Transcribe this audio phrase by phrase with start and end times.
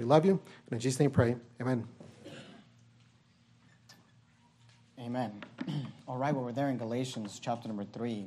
[0.00, 0.30] We love you.
[0.30, 1.36] And in Jesus' name, pray.
[1.60, 1.86] Amen.
[4.98, 5.44] Amen.
[6.08, 8.24] All right, well, we're there in Galatians chapter number three.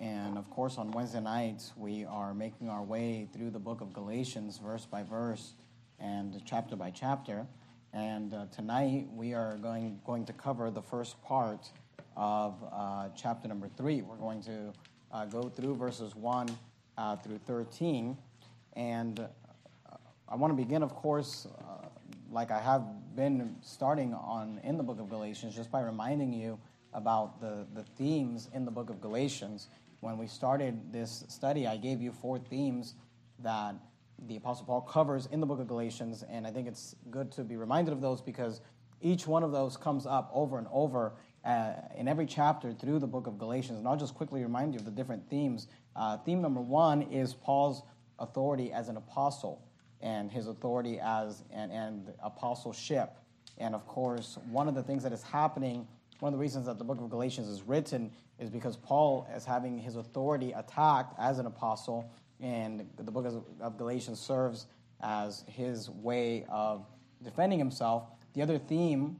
[0.00, 3.92] And of course, on Wednesday nights, we are making our way through the book of
[3.92, 5.52] Galatians, verse by verse
[6.00, 7.46] and chapter by chapter.
[7.92, 11.70] And uh, tonight, we are going, going to cover the first part
[12.16, 14.02] of uh, chapter number three.
[14.02, 14.72] We're going to
[15.12, 16.48] uh, go through verses 1
[16.98, 18.16] uh, through 13.
[18.74, 19.28] And
[20.28, 21.88] I want to begin, of course, uh,
[22.30, 22.82] like I have
[23.14, 26.58] been starting on in the book of Galatians, just by reminding you
[26.94, 29.68] about the, the themes in the book of Galatians.
[30.00, 32.94] When we started this study, I gave you four themes
[33.40, 33.74] that
[34.26, 37.44] the Apostle Paul covers in the book of Galatians, and I think it's good to
[37.44, 38.62] be reminded of those because
[39.02, 41.12] each one of those comes up over and over
[41.44, 43.78] uh, in every chapter through the book of Galatians.
[43.78, 45.68] And I'll just quickly remind you of the different themes.
[45.94, 47.82] Uh, theme number one is Paul's
[48.18, 49.60] authority as an apostle
[50.04, 53.16] and his authority as and, and apostleship.
[53.56, 55.88] And of course, one of the things that is happening,
[56.20, 59.44] one of the reasons that the book of Galatians is written is because Paul is
[59.44, 63.26] having his authority attacked as an apostle, and the book
[63.60, 64.66] of Galatians serves
[65.00, 66.84] as his way of
[67.22, 68.04] defending himself.
[68.34, 69.18] The other theme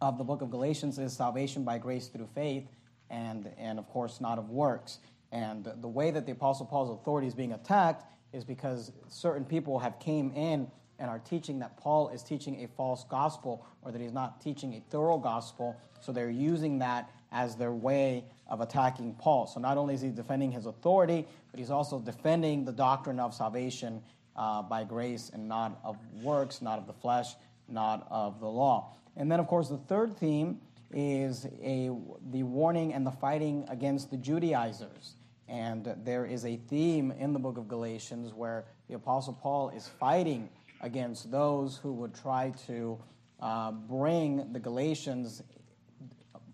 [0.00, 2.68] of the book of Galatians is salvation by grace through faith,
[3.10, 5.00] and, and of course, not of works.
[5.32, 8.04] And the way that the Apostle Paul's authority is being attacked
[8.36, 12.68] is because certain people have came in and are teaching that Paul is teaching a
[12.68, 15.76] false gospel or that he's not teaching a thorough gospel.
[16.00, 19.46] So they're using that as their way of attacking Paul.
[19.46, 23.34] So not only is he defending his authority, but he's also defending the doctrine of
[23.34, 24.02] salvation
[24.36, 27.34] uh, by grace and not of works, not of the flesh,
[27.68, 28.92] not of the law.
[29.16, 30.60] And then, of course, the third theme
[30.92, 31.90] is a,
[32.30, 35.16] the warning and the fighting against the Judaizers.
[35.48, 39.86] And there is a theme in the book of Galatians where the Apostle Paul is
[39.86, 40.48] fighting
[40.80, 42.98] against those who would try to
[43.40, 45.42] uh, bring the Galatians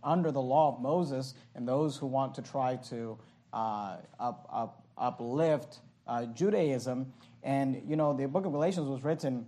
[0.04, 3.18] under the law of Moses and those who want to try to
[3.52, 7.12] uh, up, up, uplift uh, Judaism.
[7.42, 9.46] And, you know, the book of Galatians was written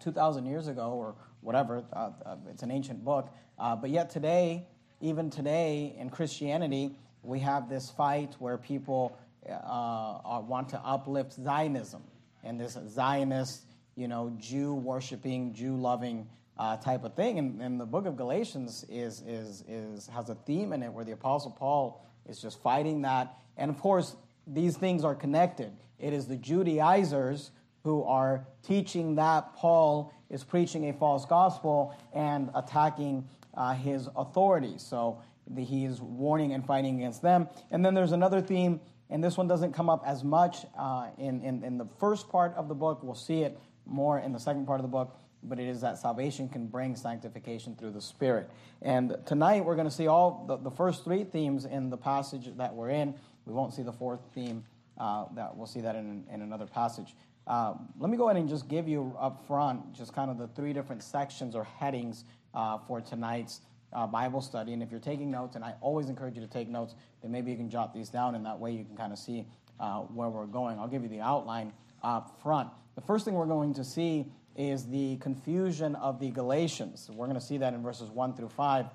[0.00, 1.84] 2,000 years ago or whatever.
[1.92, 3.34] Uh, uh, it's an ancient book.
[3.58, 4.66] Uh, but yet today,
[5.00, 9.18] even today in Christianity, we have this fight where people
[9.48, 12.02] uh, want to uplift Zionism
[12.44, 13.62] and this Zionist,
[13.96, 17.38] you know, Jew worshiping, Jew loving uh, type of thing.
[17.38, 21.04] And, and, the book of Galatians is, is, is, has a theme in it where
[21.04, 23.36] the Apostle Paul is just fighting that.
[23.56, 25.72] And of course, these things are connected.
[25.98, 27.52] It is the Judaizers
[27.84, 34.74] who are teaching that Paul is preaching a false gospel and attacking uh, his authority.
[34.78, 35.22] So
[35.56, 37.48] he is warning and fighting against them.
[37.70, 41.42] And then there's another theme, and this one doesn't come up as much uh, in,
[41.42, 43.02] in, in the first part of the book.
[43.02, 45.98] We'll see it more in the second part of the book, but it is that
[45.98, 48.50] salvation can bring sanctification through the Spirit.
[48.82, 52.50] And tonight we're going to see all the, the first three themes in the passage
[52.56, 53.14] that we're in.
[53.46, 54.64] We won't see the fourth theme.
[54.98, 57.14] Uh, that we'll see that in, in another passage.
[57.46, 60.48] Uh, let me go ahead and just give you up front just kind of the
[60.48, 63.60] three different sections or headings uh, for tonight's
[63.92, 64.72] uh, Bible study.
[64.72, 67.50] And if you're taking notes, and I always encourage you to take notes, then maybe
[67.50, 69.46] you can jot these down, and that way you can kind of see
[69.80, 70.78] uh, where we're going.
[70.78, 71.72] I'll give you the outline
[72.02, 72.70] up front.
[72.94, 74.26] The first thing we're going to see
[74.56, 77.08] is the confusion of the Galatians.
[77.12, 78.86] We're going to see that in verses 1 through 5.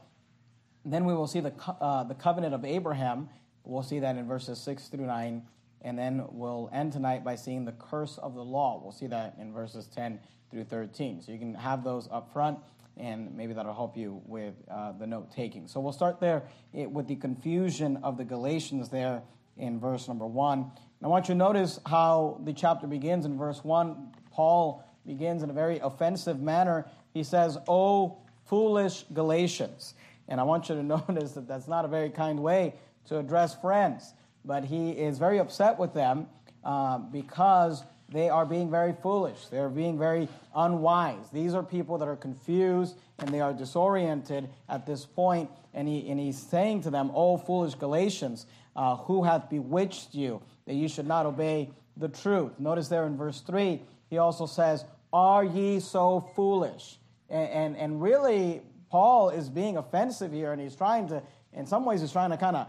[0.86, 3.30] Then we will see the, uh, the covenant of Abraham.
[3.64, 5.42] We'll see that in verses 6 through 9.
[5.82, 8.82] And then we'll end tonight by seeing the curse of the law.
[8.82, 10.20] We'll see that in verses 10
[10.52, 11.22] through 13.
[11.22, 12.60] So you can have those up front
[12.98, 15.68] and maybe that'll help you with uh, the note taking.
[15.68, 16.44] So we'll start there
[16.74, 19.24] with the confusion of the Galatians there
[19.58, 20.60] in verse number one.
[20.60, 24.14] And I want you to notice how the chapter begins in verse one.
[24.32, 26.88] Paul begins in a very offensive manner.
[27.14, 29.96] He says, Oh, foolish Galatians.
[30.28, 32.76] And I want you to notice that that's not a very kind way
[33.06, 34.14] to address friends,
[34.46, 36.28] but he is very upset with them
[36.64, 37.84] uh, because
[38.14, 39.48] they are being very foolish.
[39.48, 41.30] They are being very unwise.
[41.34, 45.50] These are people that are confused and they are disoriented at this point.
[45.74, 48.46] And, he, and he's saying to them, O foolish Galatians,
[48.76, 52.60] uh, who hath bewitched you that you should not obey the truth?
[52.60, 56.98] Notice there in verse 3, he also says, Are ye so foolish?
[57.30, 58.62] And, and, and really,
[58.92, 62.38] Paul is being offensive here and he's trying to, in some ways, he's trying to
[62.38, 62.68] kind of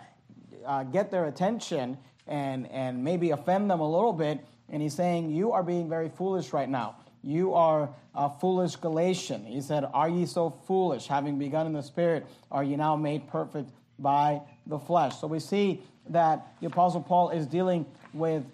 [0.65, 5.31] uh, get their attention and, and maybe offend them a little bit and he's saying,
[5.31, 6.97] You are being very foolish right now.
[7.23, 9.45] You are a foolish Galatian.
[9.45, 11.07] He said, Are ye so foolish?
[11.07, 15.19] Having begun in the Spirit, are ye now made perfect by the flesh?
[15.21, 18.45] So we see that the Apostle Paul is dealing with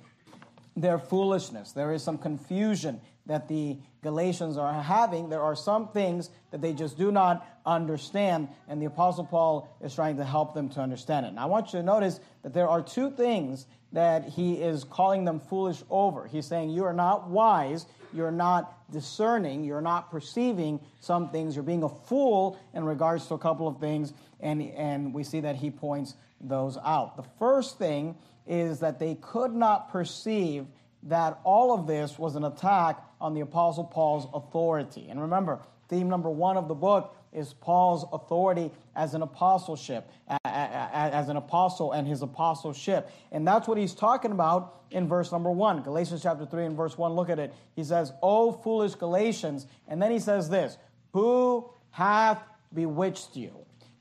[0.76, 1.72] their foolishness.
[1.72, 5.28] There is some confusion that the Galatians are having.
[5.28, 9.94] There are some things that they just do not understand, and the Apostle Paul is
[9.94, 11.30] trying to help them to understand it.
[11.30, 15.24] And I want you to notice that there are two things that he is calling
[15.24, 16.26] them foolish over.
[16.26, 21.64] He's saying, You are not wise, you're not discerning, you're not perceiving some things, you're
[21.64, 25.56] being a fool in regards to a couple of things, and, and we see that
[25.56, 27.16] he points those out.
[27.16, 28.16] The first thing
[28.46, 30.66] is that they could not perceive
[31.04, 35.08] that all of this was an attack on the Apostle Paul's authority.
[35.08, 40.10] And remember, theme number one of the book is Paul's authority as an apostleship,
[40.44, 43.10] as an apostle and his apostleship.
[43.30, 45.82] And that's what he's talking about in verse number one.
[45.82, 47.54] Galatians chapter 3 and verse 1, look at it.
[47.76, 49.66] He says, O foolish Galatians.
[49.88, 50.76] And then he says this
[51.12, 52.42] Who hath
[52.74, 53.52] bewitched you?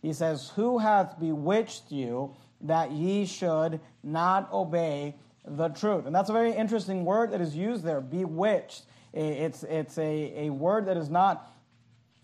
[0.02, 5.16] He says, Who hath bewitched you that ye should not obey
[5.46, 6.06] the truth?
[6.06, 8.84] And that's a very interesting word that is used there, bewitched.
[9.12, 11.52] It's, it's a, a word that is not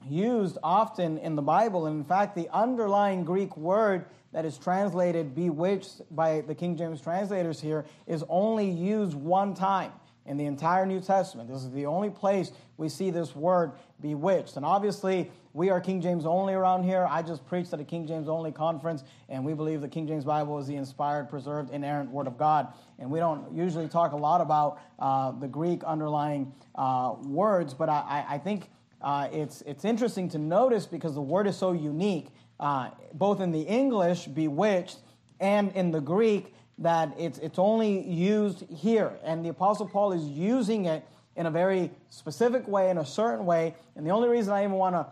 [0.10, 1.86] used often in the Bible.
[1.86, 7.02] And in fact, the underlying Greek word that is translated bewitched by the King James
[7.02, 9.92] translators here is only used one time
[10.26, 11.50] in the entire New Testament.
[11.50, 13.72] This is the only place we see this word
[14.02, 14.58] bewitched.
[14.58, 17.08] And obviously, we are King James only around here.
[17.10, 20.26] I just preached at a King James only conference, and we believe the King James
[20.26, 22.74] Bible is the inspired, preserved, inerrant Word of God.
[23.00, 27.88] And we don't usually talk a lot about uh, the Greek underlying uh, words, but
[27.88, 28.70] I, I think
[29.06, 32.30] uh, it's, it's interesting to notice because the word is so unique,
[32.60, 34.98] uh, both in the English, bewitched,
[35.40, 39.14] and in the Greek, that it's, it's only used here.
[39.24, 41.06] And the Apostle Paul is using it
[41.36, 43.76] in a very specific way, in a certain way.
[43.96, 45.06] And the only reason I even want to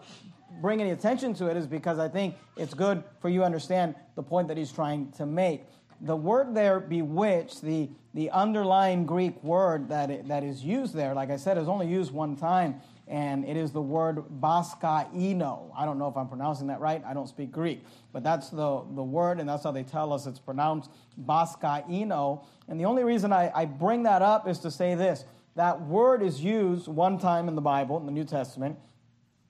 [0.59, 3.93] bring any attention to it is because I think it's good for you to understand
[4.15, 5.65] the point that he's trying to make.
[6.01, 11.13] The word there, bewitched, the, the underlying Greek word that, it, that is used there,
[11.13, 15.71] like I said, is only used one time and it is the word baskaino.
[15.77, 17.03] I don't know if I'm pronouncing that right.
[17.05, 20.25] I don't speak Greek, but that's the, the word, and that's how they tell us
[20.25, 20.89] it's pronounced
[21.21, 22.45] baskaino.
[22.67, 26.23] And the only reason I, I bring that up is to say this that word
[26.23, 28.77] is used one time in the Bible, in the New Testament,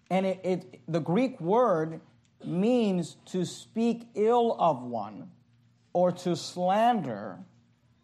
[0.10, 2.02] and it, it the Greek word
[2.44, 5.30] means to speak ill of one
[5.94, 7.40] or to slander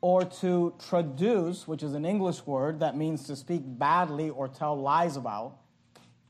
[0.02, 4.80] or to traduce, which is an English word that means to speak badly or tell
[4.80, 5.58] lies about.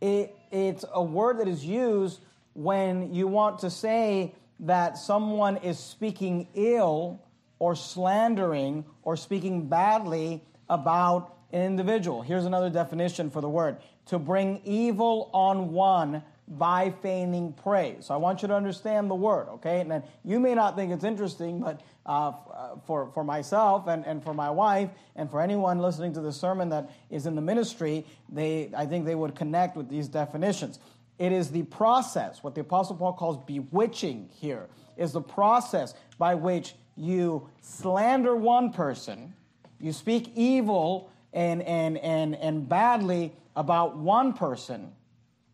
[0.01, 2.19] It, it's a word that is used
[2.53, 7.21] when you want to say that someone is speaking ill
[7.59, 12.21] or slandering or speaking badly about an individual.
[12.21, 13.77] Here's another definition for the word
[14.07, 18.07] to bring evil on one by feigning praise.
[18.07, 19.81] So I want you to understand the word, okay?
[19.81, 24.03] And then you may not think it's interesting, but uh, uh, for, for myself and,
[24.07, 27.41] and for my wife and for anyone listening to the sermon that is in the
[27.41, 30.79] ministry, they, I think they would connect with these definitions.
[31.19, 34.67] It is the process, what the Apostle Paul calls bewitching here,
[34.97, 39.33] is the process by which you slander one person,
[39.79, 44.91] you speak evil and, and, and, and badly about one person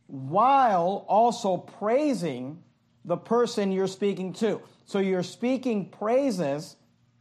[0.07, 2.61] while also praising
[3.03, 4.61] the person you're speaking to.
[4.85, 6.75] So you're speaking praises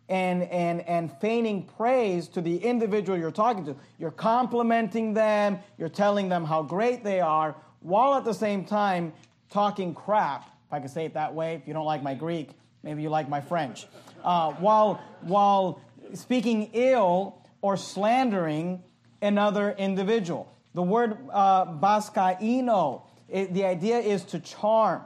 [0.08, 3.76] and, and, and feigning praise to the individual you're talking to.
[3.98, 9.12] You're complimenting them, you're telling them how great they are, while at the same time
[9.50, 11.54] talking crap, if I can say it that way.
[11.54, 12.50] If you don't like my Greek,
[12.82, 13.86] maybe you like my French.
[14.22, 15.80] Uh, while, while
[16.14, 18.82] speaking ill or slandering
[19.22, 20.53] another individual.
[20.74, 25.02] The word uh, baskaino, the idea is to charm.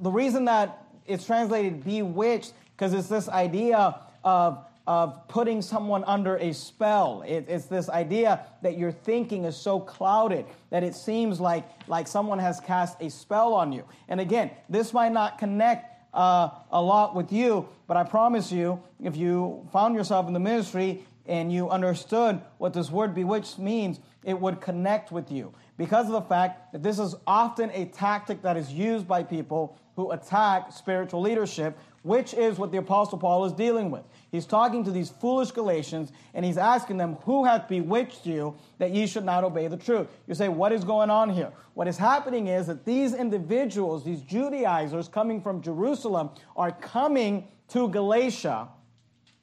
[0.00, 6.36] The reason that it's translated bewitched, because it's this idea of, of putting someone under
[6.36, 7.24] a spell.
[7.26, 12.06] It, it's this idea that your thinking is so clouded that it seems like, like
[12.06, 13.84] someone has cast a spell on you.
[14.08, 18.80] And again, this might not connect uh, a lot with you, but I promise you,
[19.02, 24.00] if you found yourself in the ministry and you understood what this word bewitched means,
[24.24, 25.52] it would connect with you.
[25.76, 29.78] Because of the fact that this is often a tactic that is used by people
[29.96, 34.02] who attack spiritual leadership, which is what the Apostle Paul is dealing with.
[34.30, 38.92] He's talking to these foolish Galatians and he's asking them, Who hath bewitched you that
[38.92, 40.06] ye should not obey the truth?
[40.26, 41.50] You say, What is going on here?
[41.74, 47.88] What is happening is that these individuals, these Judaizers coming from Jerusalem, are coming to
[47.88, 48.68] Galatia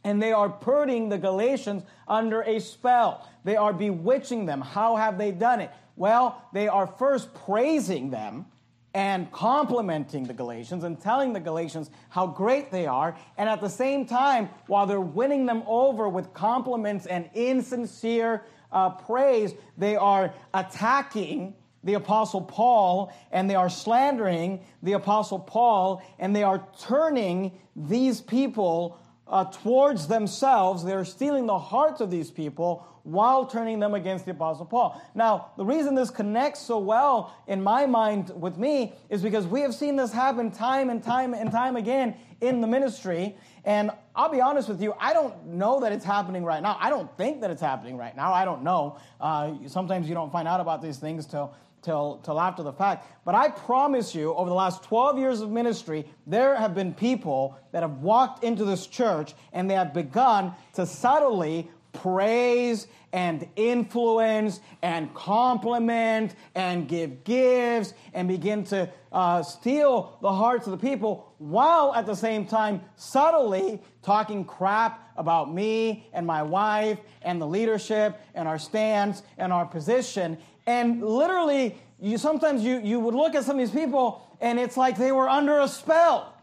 [0.03, 3.27] and they are putting the Galatians under a spell.
[3.43, 4.61] They are bewitching them.
[4.61, 5.71] How have they done it?
[5.95, 8.45] Well, they are first praising them
[8.93, 13.15] and complimenting the Galatians and telling the Galatians how great they are.
[13.37, 18.91] And at the same time, while they're winning them over with compliments and insincere uh,
[18.91, 26.35] praise, they are attacking the Apostle Paul and they are slandering the Apostle Paul and
[26.35, 30.83] they are turning these people uh, towards themselves.
[30.83, 35.01] They're stealing the hearts of these people while turning them against the Apostle Paul.
[35.13, 39.61] Now, the reason this connects so well in my mind with me is because we
[39.61, 43.35] have seen this happen time and time and time again in the ministry.
[43.65, 46.77] And I'll be honest with you, I don't know that it's happening right now.
[46.79, 48.33] I don't think that it's happening right now.
[48.33, 48.97] I don't know.
[49.19, 51.53] Uh, sometimes you don't find out about these things till
[51.83, 53.07] till, till after the fact.
[53.25, 57.57] But I promise you, over the last 12 years of ministry, there have been people
[57.71, 64.59] that have walked into this church and they have begun to subtly praise and influence
[64.81, 71.31] and compliment and give gifts and begin to uh, steal the hearts of the people
[71.37, 77.45] while at the same time subtly talking crap about me and my wife and the
[77.45, 80.37] leadership and our stance and our position.
[80.65, 84.77] And literally, you sometimes you, you would look at some of these people and it's
[84.77, 86.33] like they were under a spell.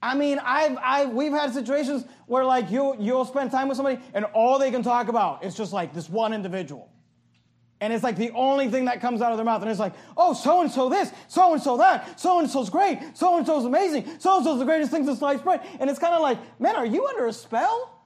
[0.00, 4.00] I mean, I've, I've, we've had situations where like you, you'll spend time with somebody
[4.14, 6.88] and all they can talk about is just like this one individual.
[7.80, 9.62] And it's like the only thing that comes out of their mouth.
[9.62, 12.70] And it's like, oh, so and so this, so and so that, so and so's
[12.70, 15.60] great, so and so's amazing, so and so's the greatest thing since sliced bread.
[15.78, 17.97] And it's kind of like, man, are you under a spell?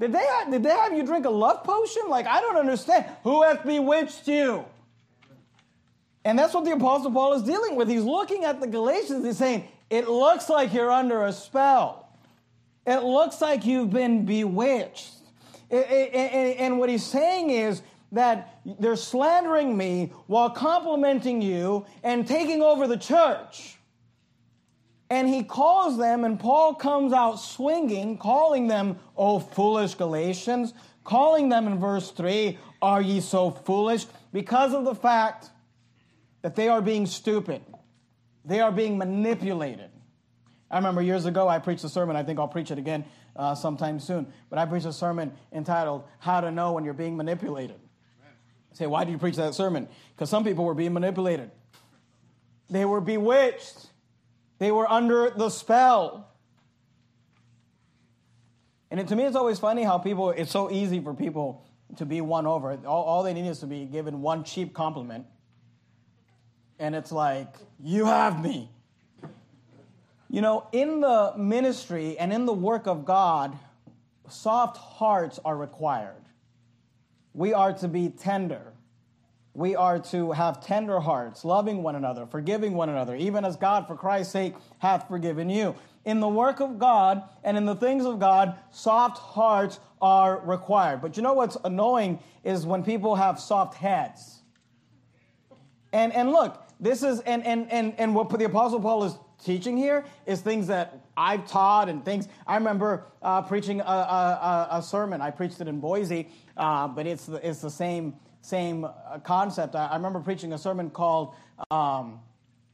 [0.00, 2.02] Did they, have, did they have you drink a love potion?
[2.08, 3.06] Like, I don't understand.
[3.22, 4.64] Who hath bewitched you?
[6.24, 7.88] And that's what the Apostle Paul is dealing with.
[7.88, 9.24] He's looking at the Galatians.
[9.24, 12.08] He's saying, it looks like you're under a spell.
[12.86, 15.12] It looks like you've been bewitched.
[15.70, 17.82] And what he's saying is
[18.12, 23.73] that they're slandering me while complimenting you and taking over the church.
[25.10, 30.72] And he calls them, and Paul comes out swinging, calling them, Oh, foolish Galatians,
[31.04, 34.06] calling them in verse 3, Are ye so foolish?
[34.32, 35.50] Because of the fact
[36.42, 37.62] that they are being stupid,
[38.44, 39.90] they are being manipulated.
[40.70, 43.04] I remember years ago I preached a sermon, I think I'll preach it again
[43.36, 47.16] uh, sometime soon, but I preached a sermon entitled, How to Know When You're Being
[47.16, 47.76] Manipulated.
[48.72, 49.86] I say, why did you preach that sermon?
[50.16, 51.50] Because some people were being manipulated.
[52.68, 53.86] They were bewitched.
[54.58, 56.28] They were under the spell.
[58.90, 62.06] And it, to me, it's always funny how people, it's so easy for people to
[62.06, 62.78] be won over.
[62.86, 65.26] All, all they need is to be given one cheap compliment.
[66.78, 68.70] And it's like, you have me.
[70.28, 73.56] You know, in the ministry and in the work of God,
[74.28, 76.24] soft hearts are required.
[77.32, 78.73] We are to be tender
[79.54, 83.86] we are to have tender hearts, loving one another, forgiving one another, even as God,
[83.86, 85.76] for Christ's sake, hath forgiven you.
[86.04, 91.00] In the work of God and in the things of God, soft hearts are required.
[91.00, 94.40] But you know what's annoying is when people have soft heads.
[95.92, 99.76] And, and look, this is, and, and, and, and what the Apostle Paul is teaching
[99.76, 102.28] here is things that I've taught and things.
[102.46, 105.20] I remember uh, preaching a, a, a, sermon.
[105.20, 109.74] I preached it in Boise, uh, but it's the, it's the same same uh, concept.
[109.74, 111.34] I, remember preaching a sermon called
[111.70, 112.20] um,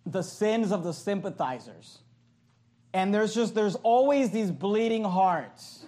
[0.05, 1.99] The Sins of the Sympathizers.
[2.93, 5.85] And there's just, there's always these bleeding hearts.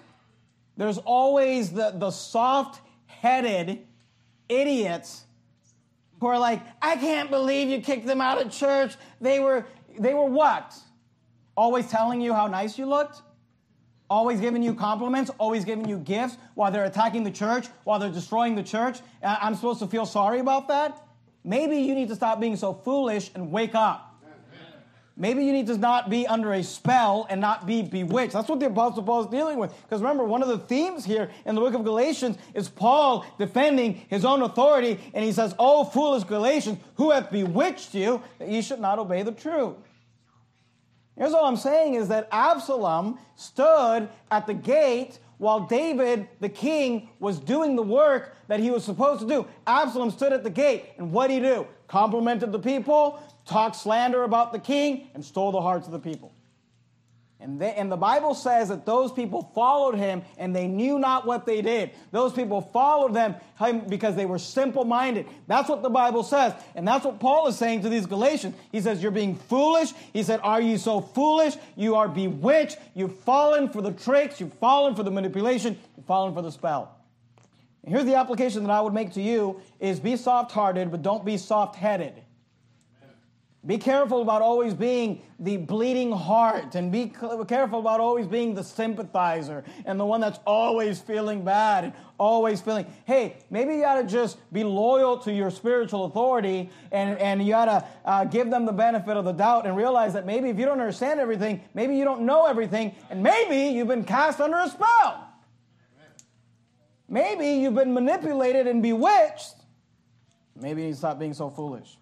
[0.76, 3.84] There's always the, the soft headed
[4.48, 5.24] idiots
[6.20, 8.94] who are like, I can't believe you kicked them out of church.
[9.20, 9.66] They were,
[9.98, 10.74] they were what?
[11.56, 13.20] Always telling you how nice you looked?
[14.12, 18.10] Always giving you compliments, always giving you gifts while they're attacking the church, while they're
[18.10, 19.00] destroying the church.
[19.22, 21.02] Uh, I'm supposed to feel sorry about that?
[21.44, 24.10] Maybe you need to stop being so foolish and wake up.
[25.16, 28.32] Maybe you need to not be under a spell and not be bewitched.
[28.32, 29.74] That's what the Apostle Paul is dealing with.
[29.82, 33.94] Because remember, one of the themes here in the book of Galatians is Paul defending
[34.08, 34.98] his own authority.
[35.14, 39.22] And he says, Oh, foolish Galatians, who hath bewitched you that ye should not obey
[39.22, 39.76] the truth?
[41.22, 47.10] Here's all I'm saying is that Absalom stood at the gate while David, the king,
[47.20, 49.46] was doing the work that he was supposed to do.
[49.64, 51.68] Absalom stood at the gate, and what did he do?
[51.86, 56.32] Complimented the people, talked slander about the king, and stole the hearts of the people.
[57.42, 61.26] And, they, and the Bible says that those people followed him and they knew not
[61.26, 61.90] what they did.
[62.12, 63.34] Those people followed them
[63.88, 65.26] because they were simple minded.
[65.48, 66.54] That's what the Bible says.
[66.74, 68.54] And that's what Paul is saying to these Galatians.
[68.70, 69.92] He says, You're being foolish.
[70.12, 71.54] He said, Are you so foolish?
[71.76, 72.78] You are bewitched.
[72.94, 74.40] You've fallen for the tricks.
[74.40, 75.78] You've fallen for the manipulation.
[75.96, 76.96] You've fallen for the spell.
[77.84, 81.02] And here's the application that I would make to you is be soft hearted, but
[81.02, 82.14] don't be soft headed.
[83.64, 87.06] Be careful about always being the bleeding heart and be
[87.46, 92.60] careful about always being the sympathizer and the one that's always feeling bad and always
[92.60, 97.50] feeling, hey, maybe you gotta just be loyal to your spiritual authority and, and you
[97.50, 100.64] gotta uh, give them the benefit of the doubt and realize that maybe if you
[100.64, 104.68] don't understand everything, maybe you don't know everything, and maybe you've been cast under a
[104.68, 105.28] spell.
[107.08, 109.54] Maybe you've been manipulated and bewitched.
[110.60, 111.96] Maybe you stop being so foolish.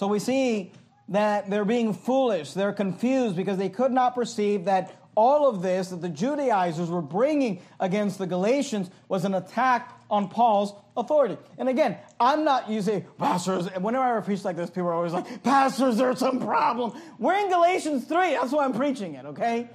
[0.00, 0.72] So we see
[1.10, 5.90] that they're being foolish, they're confused because they could not perceive that all of this
[5.90, 11.36] that the Judaizers were bringing against the Galatians was an attack on Paul's authority.
[11.58, 13.66] And again, I'm not using pastors.
[13.72, 16.98] Whenever I preach like this, people are always like, pastors, there's some problem.
[17.18, 18.30] We're in Galatians 3.
[18.30, 19.68] That's why I'm preaching it, okay?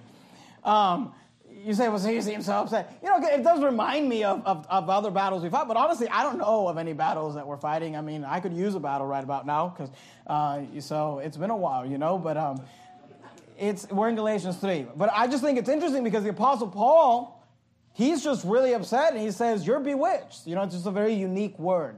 [0.63, 1.13] Um,
[1.65, 2.95] you say, well, he seems so upset.
[3.01, 6.07] You know, it does remind me of, of, of, other battles we fought, but honestly,
[6.07, 7.95] I don't know of any battles that we're fighting.
[7.95, 9.89] I mean, I could use a battle right about now, because
[10.27, 12.62] uh, so it's been a while, you know, but um,
[13.57, 14.86] it's we're in Galatians 3.
[14.95, 17.43] But I just think it's interesting because the Apostle Paul,
[17.93, 20.45] he's just really upset, and he says, you're bewitched.
[20.45, 21.98] You know, it's just a very unique word.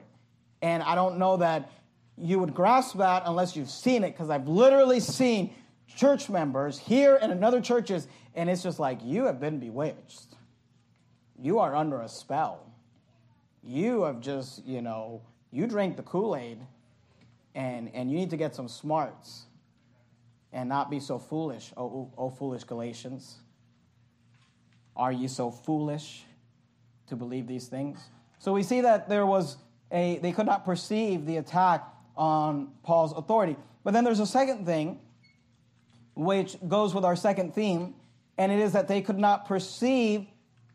[0.62, 1.70] And I don't know that
[2.18, 5.54] you would grasp that unless you've seen it, because I've literally seen
[5.96, 10.36] church members here and in other churches and it's just like, you have been bewitched.
[11.40, 12.72] You are under a spell.
[13.64, 16.60] You have just, you know, you drank the Kool Aid
[17.56, 19.46] and, and you need to get some smarts
[20.54, 23.38] and not be so foolish, oh, oh, oh, foolish Galatians.
[24.96, 26.24] Are you so foolish
[27.08, 28.00] to believe these things?
[28.38, 29.58] So we see that there was
[29.92, 31.84] a, they could not perceive the attack
[32.16, 33.56] on Paul's authority.
[33.84, 35.00] But then there's a second thing,
[36.18, 37.96] which goes with our second theme,
[38.38, 40.28] and it is that they could not perceive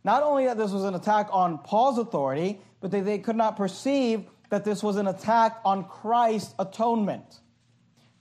[0.05, 3.57] not only that this was an attack on Paul's authority, but that they could not
[3.57, 7.41] perceive that this was an attack on Christ's atonement.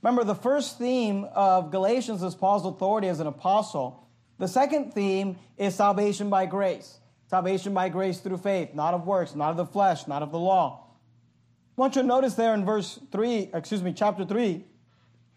[0.00, 4.08] Remember, the first theme of Galatians is Paul's authority as an apostle.
[4.38, 6.98] The second theme is salvation by grace.
[7.28, 10.38] Salvation by grace through faith, not of works, not of the flesh, not of the
[10.38, 10.86] law.
[11.76, 14.64] I want you to notice there in verse 3, excuse me, chapter 3,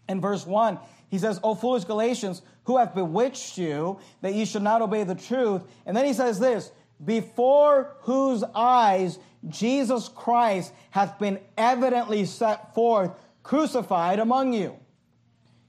[0.08, 4.62] and verse 1, he says, O foolish Galatians, who have bewitched you that ye should
[4.62, 5.62] not obey the truth?
[5.84, 6.72] And then he says this,
[7.04, 14.76] before whose eyes Jesus Christ hath been evidently set forth, crucified among you.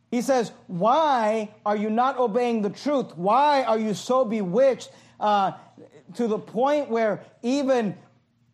[0.10, 3.16] He says, Why are you not obeying the truth?
[3.18, 5.52] Why are you so bewitched uh,
[6.16, 7.96] to the point where even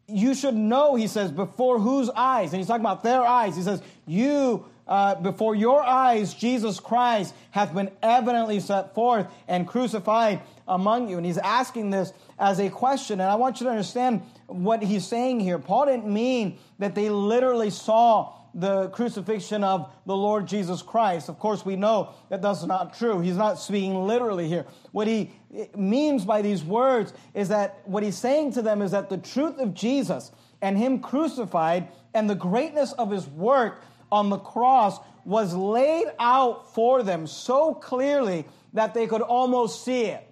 [0.07, 2.51] you should know, he says, before whose eyes?
[2.51, 3.55] And he's talking about their eyes.
[3.55, 9.67] He says, You uh, before your eyes, Jesus Christ hath been evidently set forth and
[9.67, 11.17] crucified among you.
[11.17, 13.19] And he's asking this as a question.
[13.19, 15.57] And I want you to understand what he's saying here.
[15.59, 21.27] Paul didn't mean that they literally saw the crucifixion of the Lord Jesus Christ.
[21.27, 23.19] Of course, we know that that's not true.
[23.19, 24.65] He's not speaking literally here.
[24.91, 25.31] What he
[25.75, 29.57] means by these words is that what he's saying to them is that the truth
[29.59, 35.55] of Jesus and him crucified and the greatness of his work on the cross was
[35.55, 40.23] laid out for them so clearly that they could almost see it.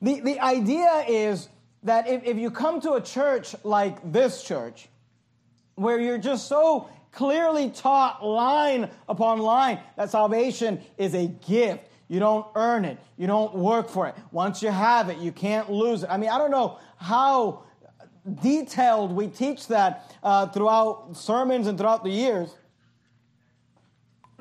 [0.00, 1.48] The, the idea is
[1.82, 4.88] that if, if you come to a church like this church,
[5.74, 11.88] where you're just so clearly taught line upon line that salvation is a gift.
[12.06, 12.98] You don't earn it.
[13.16, 14.14] You don't work for it.
[14.30, 16.10] Once you have it, you can't lose it.
[16.10, 17.64] I mean, I don't know how
[18.42, 22.54] detailed we teach that uh, throughout sermons and throughout the years.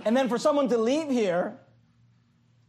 [0.06, 1.58] And then for someone to leave here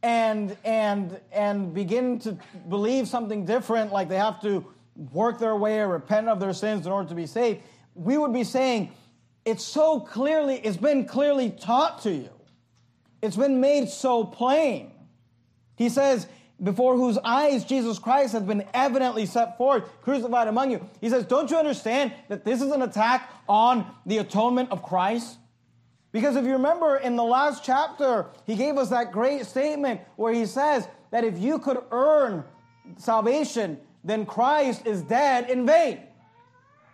[0.03, 2.37] and and and begin to
[2.69, 4.67] believe something different, like they have to
[5.13, 7.61] work their way or repent of their sins in order to be saved,
[7.95, 8.93] we would be saying,
[9.45, 12.31] it's so clearly, it's been clearly taught to you.
[13.23, 14.93] It's been made so plain.
[15.77, 16.27] He says,
[16.63, 20.89] before whose eyes Jesus Christ has been evidently set forth, crucified among you.
[21.01, 25.39] He says, Don't you understand that this is an attack on the atonement of Christ?
[26.13, 30.33] Because if you remember in the last chapter, he gave us that great statement where
[30.33, 32.45] he says that if you could earn
[32.99, 36.01] salvation, then Christ is dead in vain.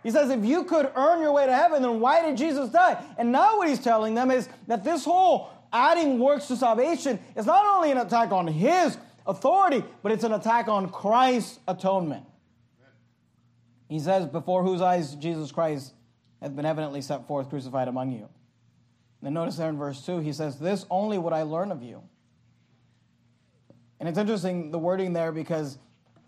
[0.03, 3.03] He says, if you could earn your way to heaven, then why did Jesus die?
[3.17, 7.45] And now what he's telling them is that this whole adding works to salvation is
[7.45, 8.97] not only an attack on his
[9.29, 12.25] authority, but it's an attack on Christ's atonement.
[13.87, 15.93] He says, before whose eyes Jesus Christ
[16.41, 18.29] hath been evidently set forth crucified among you.
[19.21, 22.01] Then notice there in verse 2, he says, This only would I learn of you.
[23.99, 25.77] And it's interesting, the wording there, because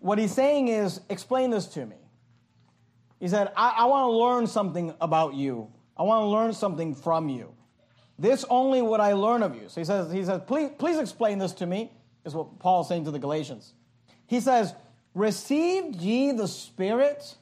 [0.00, 1.96] what he's saying is, Explain this to me.
[3.18, 5.68] He said, I, I want to learn something about you.
[5.96, 7.54] I want to learn something from you.
[8.18, 9.68] This only would I learn of you.
[9.68, 11.92] So he says, he says, please, please explain this to me,
[12.24, 13.72] is what Paul is saying to the Galatians.
[14.26, 14.74] He says,
[15.14, 17.36] Received ye the Spirit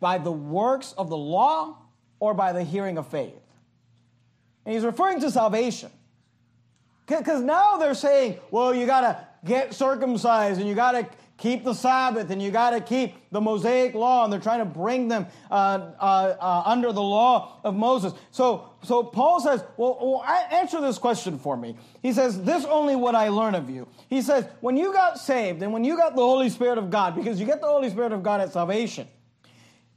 [0.00, 1.78] by the works of the law
[2.18, 3.40] or by the hearing of faith?
[4.64, 5.90] And he's referring to salvation.
[7.06, 11.64] Because now they're saying, well, you got to get circumcised and you got to keep
[11.64, 15.08] the Sabbath and you got to keep the Mosaic law, and they're trying to bring
[15.08, 18.12] them uh, uh, uh, under the law of Moses.
[18.30, 21.76] So, so Paul says, well, well, answer this question for me.
[22.02, 23.88] He says, This only what I learn of you.
[24.08, 27.16] He says, When you got saved and when you got the Holy Spirit of God,
[27.16, 29.08] because you get the Holy Spirit of God at salvation,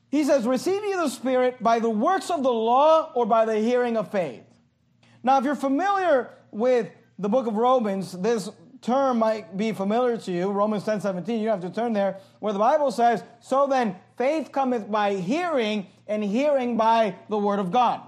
[0.09, 3.55] he says, Receive ye the Spirit by the works of the law or by the
[3.55, 4.43] hearing of faith.
[5.23, 8.49] Now, if you're familiar with the book of Romans, this
[8.85, 10.51] term might be familiar to you.
[10.51, 14.51] Romans 10 17, you have to turn there, where the Bible says, So then faith
[14.51, 18.01] cometh by hearing, and hearing by the word of God.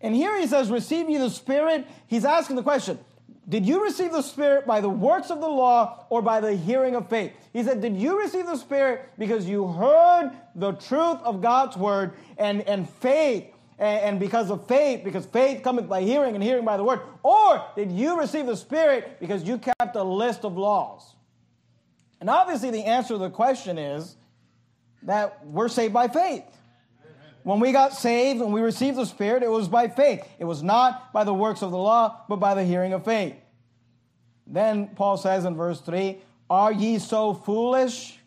[0.00, 1.86] And here he says, Receive ye the Spirit.
[2.06, 2.98] He's asking the question,
[3.48, 6.94] Did you receive the Spirit by the works of the law or by the hearing
[6.94, 7.32] of faith?
[7.52, 12.14] He said, Did you receive the Spirit because you heard the truth of God's word
[12.38, 13.44] and, and faith
[13.80, 17.00] and, because of faith, because faith cometh by hearing and hearing by the word?
[17.22, 21.14] Or did you receive the Spirit because you kept a list of laws?
[22.20, 24.16] And obviously, the answer to the question is
[25.04, 26.44] that we're saved by faith.
[27.42, 30.28] When we got saved and we received the Spirit, it was by faith.
[30.38, 33.34] It was not by the works of the law, but by the hearing of faith.
[34.46, 36.18] Then Paul says in verse 3
[36.50, 38.18] Are ye so foolish?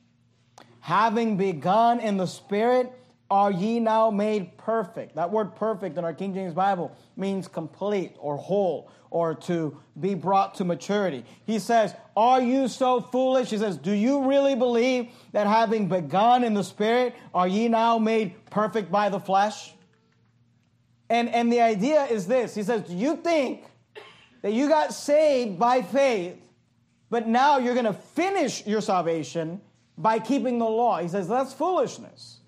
[0.80, 2.92] Having begun in the Spirit,
[3.34, 5.16] are ye now made perfect?
[5.16, 10.14] That word perfect in our King James Bible means complete or whole or to be
[10.14, 11.26] brought to maturity.
[11.48, 13.50] He says, Are you so foolish?
[13.50, 17.98] He says, Do you really believe that having begun in the Spirit, are ye now
[17.98, 19.74] made perfect by the flesh?
[21.10, 23.64] And, and the idea is this He says, Do you think
[24.44, 26.38] that you got saved by faith,
[27.10, 29.60] but now you're going to finish your salvation
[29.98, 31.00] by keeping the law?
[31.00, 32.42] He says, That's foolishness.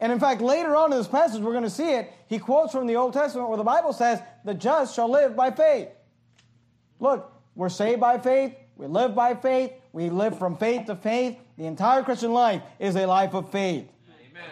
[0.00, 2.12] And in fact, later on in this passage, we're going to see it.
[2.28, 5.50] He quotes from the Old Testament where the Bible says, The just shall live by
[5.50, 5.88] faith.
[7.00, 11.38] Look, we're saved by faith, we live by faith, we live from faith to faith.
[11.56, 13.88] The entire Christian life is a life of faith.
[14.30, 14.50] Amen.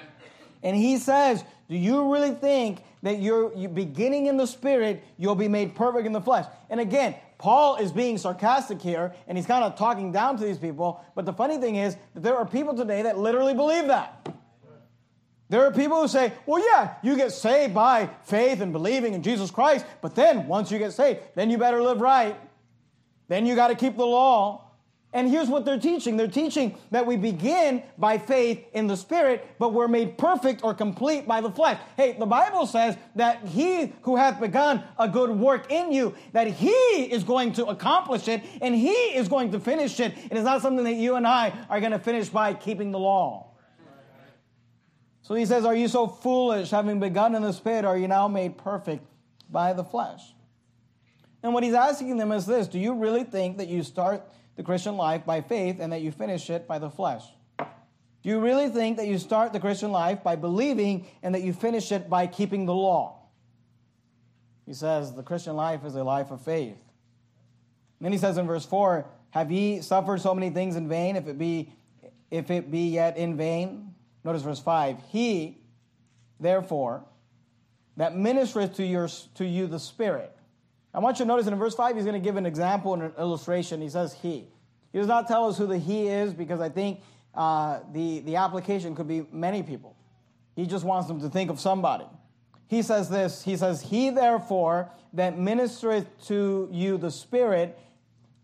[0.62, 5.34] And he says, Do you really think that you're, you're beginning in the spirit, you'll
[5.34, 6.46] be made perfect in the flesh?
[6.70, 10.56] And again, Paul is being sarcastic here, and he's kind of talking down to these
[10.56, 11.04] people.
[11.14, 14.33] But the funny thing is that there are people today that literally believe that.
[15.48, 19.22] There are people who say, well, yeah, you get saved by faith and believing in
[19.22, 22.36] Jesus Christ, but then once you get saved, then you better live right.
[23.28, 24.64] Then you got to keep the law.
[25.12, 29.46] And here's what they're teaching they're teaching that we begin by faith in the Spirit,
[29.60, 31.78] but we're made perfect or complete by the flesh.
[31.96, 36.48] Hey, the Bible says that he who hath begun a good work in you, that
[36.48, 40.14] he is going to accomplish it and he is going to finish it.
[40.30, 42.98] It is not something that you and I are going to finish by keeping the
[42.98, 43.53] law.
[45.24, 48.28] So he says, Are you so foolish, having begun in the spirit, are you now
[48.28, 49.04] made perfect
[49.50, 50.20] by the flesh?
[51.42, 54.22] And what he's asking them is this Do you really think that you start
[54.56, 57.22] the Christian life by faith and that you finish it by the flesh?
[57.58, 61.54] Do you really think that you start the Christian life by believing and that you
[61.54, 63.20] finish it by keeping the law?
[64.66, 66.76] He says the Christian life is a life of faith.
[67.98, 71.16] And then he says in verse 4, Have ye suffered so many things in vain,
[71.16, 71.72] if it be
[72.30, 73.93] if it be yet in vain?
[74.24, 75.58] Notice verse 5 He,
[76.40, 77.04] therefore,
[77.96, 80.34] that ministereth to, your, to you the Spirit.
[80.92, 83.02] I want you to notice in verse 5, he's going to give an example and
[83.02, 83.80] an illustration.
[83.80, 84.48] He says he.
[84.92, 87.00] He does not tell us who the he is because I think
[87.34, 89.96] uh, the, the application could be many people.
[90.54, 92.04] He just wants them to think of somebody.
[92.68, 97.78] He says this He says, He therefore that ministereth to you the Spirit.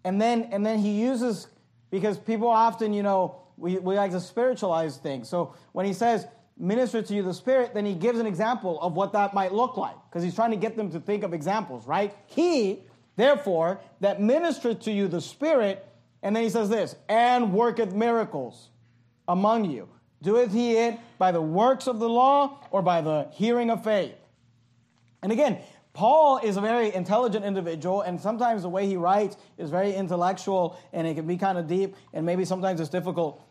[0.03, 1.47] And then, and then he uses,
[1.91, 5.29] because people often, you know, we, we like to spiritualize things.
[5.29, 8.95] So when he says, minister to you the Spirit, then he gives an example of
[8.95, 11.87] what that might look like, because he's trying to get them to think of examples,
[11.87, 12.15] right?
[12.27, 12.85] He,
[13.17, 15.87] therefore, that ministered to you the Spirit,
[16.23, 18.69] and then he says this, and worketh miracles
[19.29, 19.89] among you.
[20.23, 24.15] Doeth he it by the works of the law or by the hearing of faith?
[25.23, 25.59] And again,
[25.93, 30.79] Paul is a very intelligent individual, and sometimes the way he writes is very intellectual
[30.93, 33.43] and it can be kind of deep, and maybe sometimes it's difficult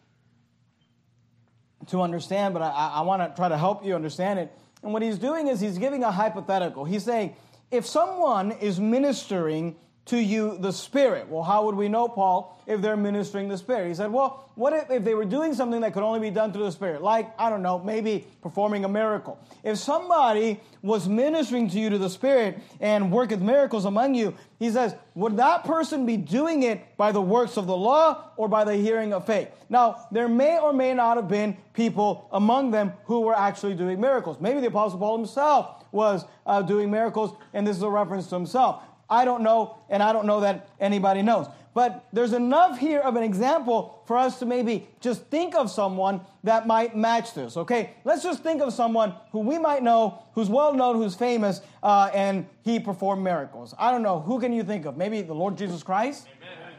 [1.87, 4.51] to understand, but I, I want to try to help you understand it.
[4.83, 6.85] And what he's doing is he's giving a hypothetical.
[6.85, 7.35] He's saying,
[7.71, 9.75] if someone is ministering
[10.09, 11.29] to you the Spirit.
[11.29, 13.87] Well, how would we know, Paul, if they're ministering the Spirit?
[13.87, 16.51] He said, well, what if, if they were doing something that could only be done
[16.51, 17.01] through the Spirit?
[17.01, 19.39] Like, I don't know, maybe performing a miracle.
[19.63, 24.71] If somebody was ministering to you to the Spirit and worketh miracles among you, he
[24.71, 28.63] says, would that person be doing it by the works of the law or by
[28.63, 29.49] the hearing of faith?
[29.69, 34.01] Now, there may or may not have been people among them who were actually doing
[34.01, 34.37] miracles.
[34.41, 38.35] Maybe the Apostle Paul himself was uh, doing miracles, and this is a reference to
[38.35, 38.83] himself.
[39.09, 41.47] I don't know, and I don't know that anybody knows.
[41.73, 46.21] But there's enough here of an example for us to maybe just think of someone
[46.43, 47.91] that might match this, okay?
[48.03, 52.09] Let's just think of someone who we might know, who's well known, who's famous, uh,
[52.13, 53.73] and he performed miracles.
[53.77, 54.19] I don't know.
[54.19, 54.97] Who can you think of?
[54.97, 56.27] Maybe the Lord Jesus Christ?
[56.37, 56.73] Amen.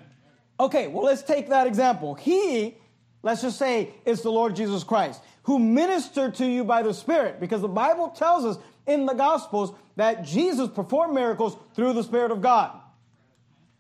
[0.59, 2.15] Okay, well, let's take that example.
[2.15, 2.77] He,
[3.23, 7.41] let's just say, is the Lord Jesus Christ, who ministered to you by the Spirit,
[7.41, 8.59] because the Bible tells us
[8.93, 12.73] in the Gospels that Jesus performed miracles through the Spirit of God.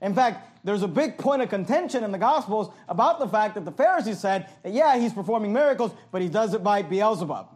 [0.00, 3.64] In fact, there's a big point of contention in the Gospels about the fact that
[3.64, 7.48] the Pharisees said that, yeah, he's performing miracles, but he does it by Beelzebub.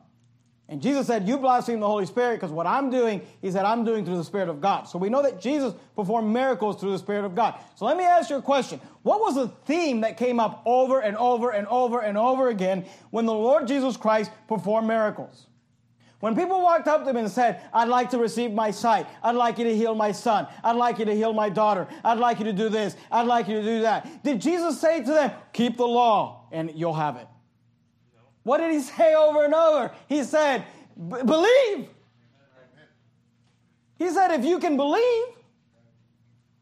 [0.67, 3.85] And Jesus said, You blaspheme the Holy Spirit because what I'm doing, he said, I'm
[3.85, 4.85] doing through the Spirit of God.
[4.85, 7.59] So we know that Jesus performed miracles through the Spirit of God.
[7.75, 8.81] So let me ask you a question.
[9.03, 12.87] What was the theme that came up over and over and over and over again
[13.11, 15.47] when the Lord Jesus Christ performed miracles?
[16.25, 19.07] When people walked up to him and said, I'd like to receive my sight.
[19.23, 20.47] I'd like you to heal my son.
[20.65, 21.87] I'd like you to heal my daughter.
[22.03, 22.97] I'd like you to do this.
[23.13, 24.25] I'd like you to do that.
[24.25, 27.27] Did Jesus say to them, keep the law and you'll have it?
[28.15, 28.23] No.
[28.43, 29.93] What did he say over and over?
[30.09, 30.65] He said,
[30.97, 31.91] believe.
[33.99, 35.25] He said, if you can believe,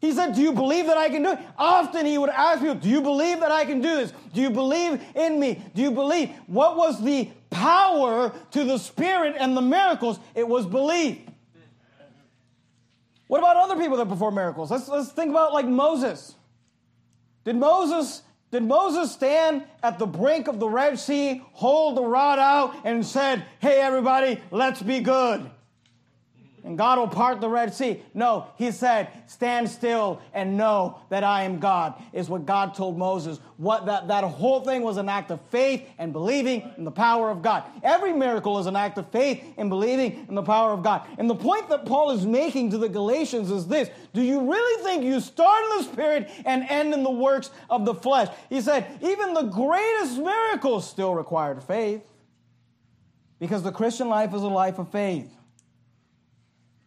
[0.01, 1.38] he said, Do you believe that I can do it?
[1.57, 4.12] Often he would ask people, Do you believe that I can do this?
[4.35, 5.62] Do you believe in me?
[5.77, 6.31] Do you believe?
[6.48, 10.19] What was the power to the Spirit and the miracles?
[10.35, 11.19] It was belief.
[13.29, 14.71] What about other people that perform miracles?
[14.71, 16.35] Let's, let's think about like Moses.
[17.45, 22.38] Did Moses did Moses stand at the brink of the Red Sea, hold the rod
[22.38, 25.51] out, and said, Hey, everybody, let's be good?
[26.64, 28.01] And God will part the Red Sea.
[28.14, 32.96] No, he said, stand still and know that I am God, is what God told
[32.96, 33.40] Moses.
[33.57, 37.31] What that, that whole thing was an act of faith and believing in the power
[37.31, 37.64] of God.
[37.83, 41.07] Every miracle is an act of faith and believing in the power of God.
[41.18, 44.85] And the point that Paul is making to the Galatians is this Do you really
[44.85, 48.29] think you start in the Spirit and end in the works of the flesh?
[48.48, 52.03] He said, even the greatest miracles still required faith
[53.40, 55.29] because the Christian life is a life of faith.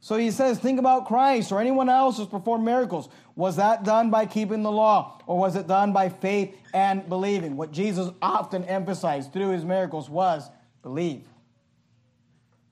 [0.06, 3.10] So he says, think about Christ or anyone else who's performed miracles.
[3.36, 7.58] Was that done by keeping the law or was it done by faith and believing?
[7.58, 10.48] What Jesus often emphasized through his miracles was
[10.84, 11.24] believe.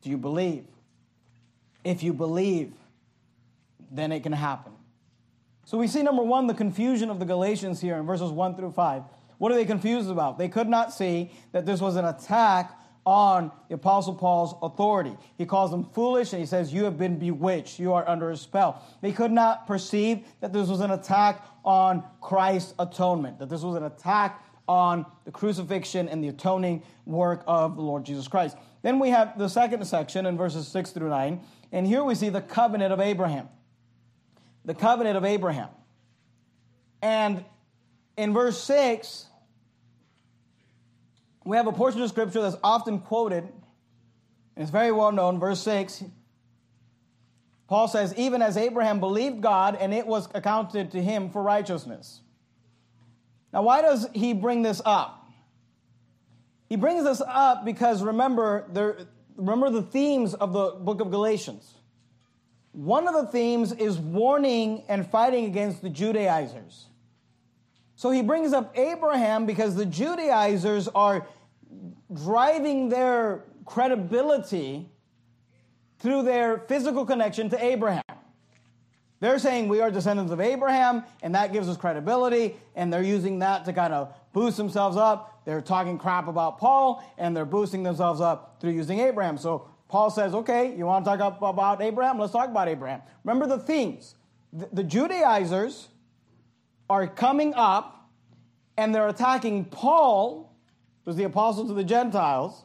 [0.04, 0.66] Do you believe?
[1.84, 2.72] If you believe,
[3.90, 4.74] then it can happen.
[5.66, 8.74] So we see number one, the confusion of the Galatians here in verses one through
[8.74, 9.02] five.
[9.40, 10.38] What are they confused about?
[10.38, 15.16] They could not see that this was an attack on the Apostle Paul's authority.
[15.38, 17.80] He calls them foolish and he says, You have been bewitched.
[17.80, 18.82] You are under a spell.
[19.02, 23.76] They could not perceive that this was an attack on Christ's atonement, that this was
[23.76, 28.58] an attack on the crucifixion and the atoning work of the Lord Jesus Christ.
[28.82, 32.30] Then we have the second section in verses 6 through 9, and here we see
[32.30, 33.50] the covenant of Abraham.
[34.66, 35.70] The covenant of Abraham.
[37.02, 37.44] And
[38.16, 39.26] in verse 6,
[41.46, 43.48] we have a portion of scripture that's often quoted,
[44.56, 46.04] it's very well known, verse 6.
[47.68, 52.22] Paul says, Even as Abraham believed God, and it was accounted to him for righteousness.
[53.52, 55.28] Now, why does he bring this up?
[56.70, 58.98] He brings this up because remember, there,
[59.36, 61.76] remember the themes of the book of Galatians.
[62.72, 66.88] One of the themes is warning and fighting against the Judaizers.
[68.04, 71.26] So he brings up Abraham because the Judaizers are
[72.14, 74.90] driving their credibility
[76.00, 78.04] through their physical connection to Abraham.
[79.22, 83.40] They're saying we are descendants of Abraham, and that gives us credibility, and they're using
[83.40, 85.46] that to kind of boost themselves up.
[85.46, 89.38] They're talking crap about Paul, and they're boosting themselves up through using Abraham.
[89.38, 92.20] So Paul says, okay, you want to talk about Abraham?
[92.20, 93.02] Let's talk about Abraham.
[93.24, 94.16] Remember the themes.
[94.52, 95.88] The Judaizers
[96.90, 98.10] are coming up
[98.78, 100.56] and they're attacking Paul,
[101.06, 102.64] who's the apostle to the Gentiles,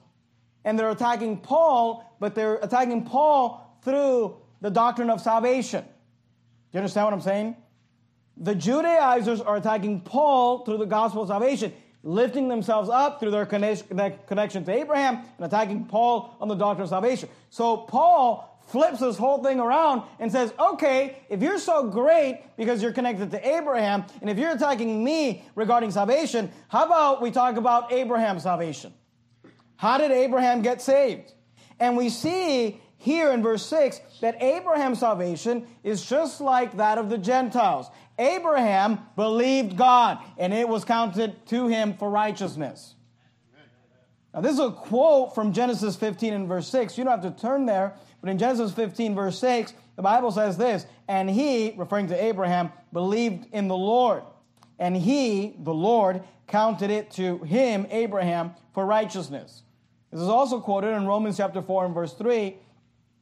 [0.64, 5.82] and they're attacking Paul, but they're attacking Paul through the doctrine of salvation.
[5.82, 5.88] Do
[6.72, 7.56] you understand what I'm saying?
[8.36, 13.46] The Judaizers are attacking Paul through the gospel of salvation, lifting themselves up through their
[13.46, 17.28] connection to Abraham and attacking Paul on the doctrine of salvation.
[17.50, 22.82] So Paul flips this whole thing around and says, okay, if you're so great because
[22.82, 27.56] you're connected to Abraham, and if you're attacking me regarding salvation, how about we talk
[27.56, 28.92] about Abraham's salvation?
[29.76, 31.32] How did Abraham get saved?
[31.80, 37.08] And we see here in verse 6 that Abraham's salvation is just like that of
[37.08, 37.88] the Gentiles.
[38.18, 42.96] Abraham believed God, and it was counted to him for righteousness.
[44.34, 46.98] Now, this is a quote from Genesis 15 and verse 6.
[46.98, 50.56] You don't have to turn there, but in Genesis 15, verse 6, the Bible says
[50.56, 54.22] this And he, referring to Abraham, believed in the Lord.
[54.78, 59.62] And he, the Lord, counted it to him, Abraham, for righteousness.
[60.10, 62.56] This is also quoted in Romans chapter 4 and verse 3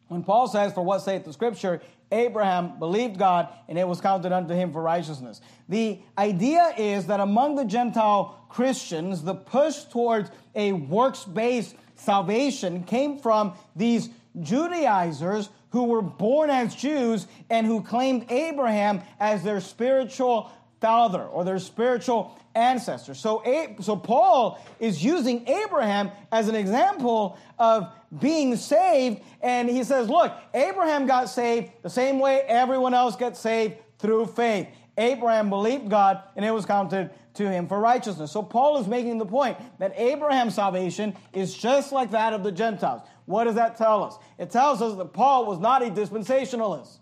[0.08, 1.80] when Paul says, For what saith the scripture,
[2.12, 5.40] Abraham believed God and it was counted unto him for righteousness.
[5.68, 12.84] The idea is that among the Gentile Christians, the push towards a works based salvation
[12.84, 14.08] came from these
[14.40, 21.44] Judaizers who were born as Jews and who claimed Abraham as their spiritual father or
[21.44, 23.14] their spiritual ancestor.
[23.14, 23.42] So,
[23.80, 30.32] so Paul is using Abraham as an example of being saved, and he says, Look,
[30.54, 34.68] Abraham got saved the same way everyone else gets saved through faith.
[34.98, 38.32] Abraham believed God, and it was counted to him for righteousness.
[38.32, 42.52] So Paul is making the point that Abraham's salvation is just like that of the
[42.52, 43.02] Gentiles.
[43.26, 44.16] What does that tell us?
[44.38, 46.96] It tells us that Paul was not a dispensationalist.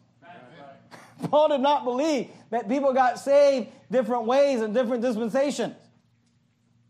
[1.30, 5.76] Paul did not believe that people got saved different ways and different dispensations.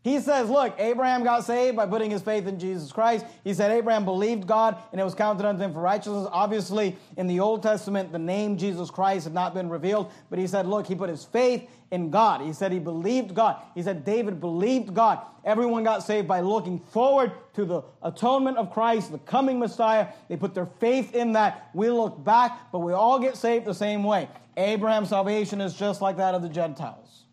[0.05, 3.25] He says, look, Abraham got saved by putting his faith in Jesus Christ.
[3.43, 6.27] He said Abraham believed God and it was counted unto him for righteousness.
[6.31, 10.45] Obviously, in the Old Testament, the name Jesus Christ had not been revealed, but he
[10.45, 12.41] said, look, he put his faith in God.
[12.41, 13.59] He said he believed God.
[13.73, 15.21] He said David believed God.
[15.43, 20.09] Everyone got saved by looking forward to the atonement of Christ, the coming Messiah.
[20.29, 21.71] They put their faith in that.
[21.73, 24.29] We look back, but we all get saved the same way.
[24.55, 27.23] Abraham's salvation is just like that of the Gentiles.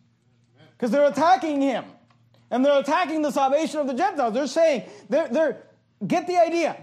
[0.71, 1.85] Because they're attacking him.
[2.53, 4.35] And they're attacking the salvation of the Gentiles.
[4.35, 5.63] They're saying, they're, they're,
[6.07, 6.77] get the idea.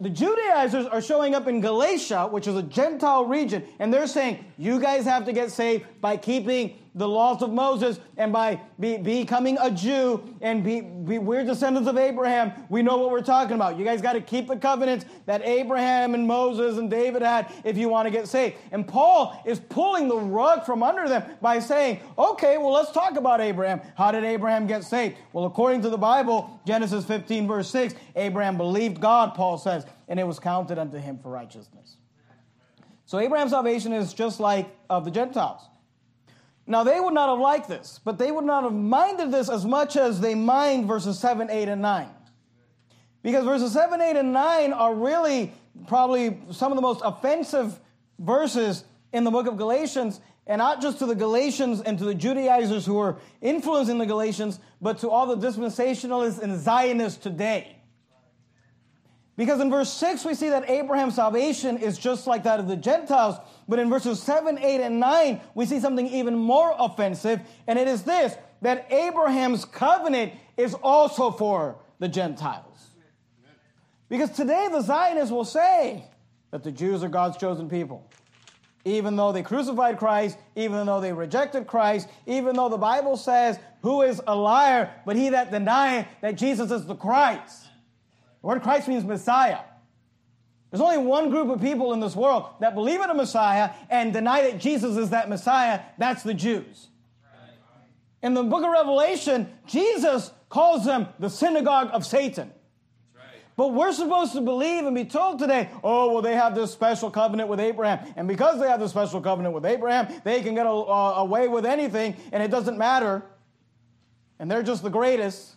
[0.00, 4.44] The Judaizers are showing up in Galatia, which is a Gentile region, and they're saying,
[4.58, 8.96] you guys have to get saved by keeping the laws of Moses and by be,
[8.96, 12.52] becoming a Jew and be, be, we're descendants of Abraham.
[12.68, 13.76] We know what we're talking about.
[13.78, 17.76] You guys got to keep the covenants that Abraham and Moses and David had if
[17.76, 18.56] you want to get saved.
[18.70, 23.16] And Paul is pulling the rug from under them by saying, okay, well, let's talk
[23.16, 23.80] about Abraham.
[23.96, 25.16] How did Abraham get saved?
[25.32, 30.20] Well, according to the Bible, Genesis 15, verse 6, Abraham believed God, Paul says, and
[30.20, 31.96] it was counted unto him for righteousness.
[33.06, 35.60] So Abraham's salvation is just like of the Gentiles.
[36.66, 39.66] Now, they would not have liked this, but they would not have minded this as
[39.66, 42.08] much as they mind verses 7, 8, and 9.
[43.22, 45.52] Because verses 7, 8, and 9 are really
[45.86, 47.78] probably some of the most offensive
[48.18, 52.14] verses in the book of Galatians, and not just to the Galatians and to the
[52.14, 57.78] Judaizers who were influencing the Galatians, but to all the dispensationalists and Zionists today.
[59.36, 62.76] Because in verse 6, we see that Abraham's salvation is just like that of the
[62.76, 63.36] Gentiles.
[63.68, 67.40] But in verses 7, 8, and 9, we see something even more offensive.
[67.66, 72.90] And it is this that Abraham's covenant is also for the Gentiles.
[74.08, 76.04] Because today the Zionists will say
[76.50, 78.08] that the Jews are God's chosen people.
[78.84, 83.58] Even though they crucified Christ, even though they rejected Christ, even though the Bible says,
[83.82, 87.63] Who is a liar but he that denieth that Jesus is the Christ?
[88.44, 89.60] The word Christ means Messiah.
[90.70, 94.12] There's only one group of people in this world that believe in a Messiah and
[94.12, 95.80] deny that Jesus is that Messiah.
[95.96, 96.88] That's the Jews.
[98.20, 102.52] In the book of Revelation, Jesus calls them the synagogue of Satan.
[103.56, 107.10] But we're supposed to believe and be told today, oh, well, they have this special
[107.10, 108.12] covenant with Abraham.
[108.14, 111.48] And because they have this special covenant with Abraham, they can get a, uh, away
[111.48, 113.22] with anything and it doesn't matter.
[114.38, 115.54] And they're just the greatest.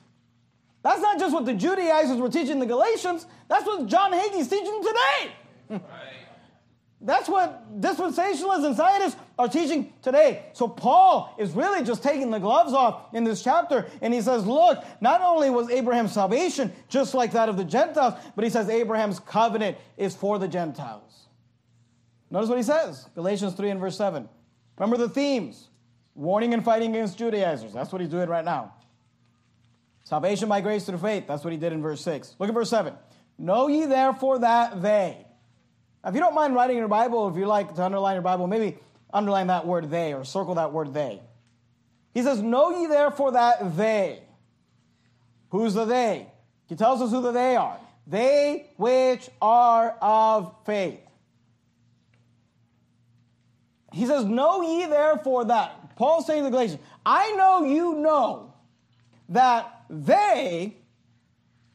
[0.87, 4.81] That's not just what the Judaizers were teaching the Galatians, that's what John Hagee's teaching
[4.81, 5.81] today.
[7.01, 10.45] That's what dispensationalists and Zionists are teaching today.
[10.53, 14.47] So Paul is really just taking the gloves off in this chapter, and he says,
[14.47, 18.67] Look, not only was Abraham's salvation just like that of the Gentiles, but he says
[18.67, 21.27] Abraham's covenant is for the Gentiles.
[22.31, 24.27] Notice what he says Galatians 3 and verse 7.
[24.79, 25.67] Remember the themes
[26.15, 27.73] warning and fighting against Judaizers.
[27.73, 28.73] That's what he's doing right now.
[30.07, 31.25] Salvation by grace through faith.
[31.27, 32.37] That's what he did in verse 6.
[32.39, 32.93] Look at verse 7.
[33.37, 35.17] Know ye therefore that they.
[36.01, 38.47] Now, if you don't mind writing your Bible, if you like to underline your Bible,
[38.47, 38.77] maybe
[39.13, 41.19] underline that word they or circle that word they.
[42.13, 44.21] He says, Know ye therefore that they.
[45.49, 46.27] Who's the they?
[46.69, 47.77] He tells us who the they are.
[48.07, 51.01] They which are of faith.
[53.91, 58.53] he says, Know ye therefore that, Paul's saying to the Galatians, I know you know
[59.29, 60.75] that they,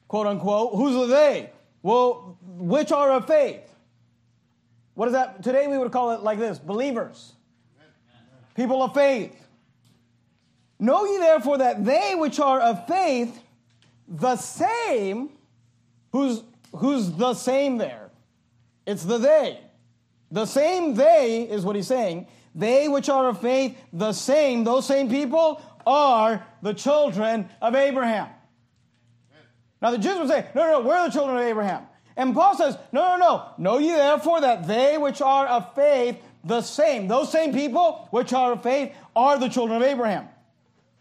[0.08, 1.50] quote unquote, who's the they?
[1.82, 3.68] Well, which are of faith.
[4.94, 5.42] What is that?
[5.42, 7.32] Today we would call it like this believers,
[8.54, 9.38] people of faith.
[10.78, 13.40] Know ye therefore that they which are of faith,
[14.08, 15.30] the same,
[16.10, 16.42] who's,
[16.74, 18.10] who's the same there?
[18.86, 19.60] It's the they.
[20.30, 22.26] The same they is what he's saying.
[22.54, 28.28] They which are of faith, the same, those same people are the children of Abraham.
[29.80, 31.84] Now the Jews would say, no, no, no, we're the children of Abraham.
[32.16, 33.46] And Paul says, no, no, no.
[33.58, 38.32] Know ye therefore that they which are of faith, the same, those same people which
[38.32, 40.28] are of faith, are the children of Abraham.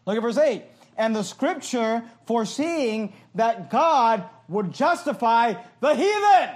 [0.05, 0.63] Look at verse 8.
[0.97, 6.49] And the scripture foreseeing that God would justify the heathen.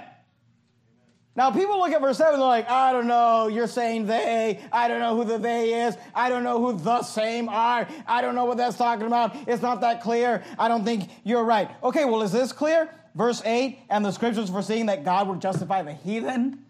[1.36, 4.58] Now, people look at verse 7 they're like, I don't know, you're saying they.
[4.72, 5.94] I don't know who the they is.
[6.14, 7.86] I don't know who the same are.
[8.06, 9.36] I don't know what that's talking about.
[9.46, 10.42] It's not that clear.
[10.58, 11.70] I don't think you're right.
[11.82, 12.88] Okay, well, is this clear?
[13.14, 16.64] Verse 8, and the scriptures foreseeing that God would justify the heathen.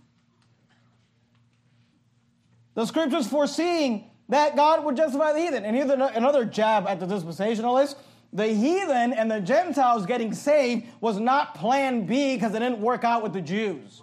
[2.75, 5.65] The scriptures foreseeing that God would justify the heathen.
[5.65, 7.95] And here's another jab at the dispensationalists.
[8.33, 13.03] The heathen and the Gentiles getting saved was not plan B because it didn't work
[13.03, 14.03] out with the Jews.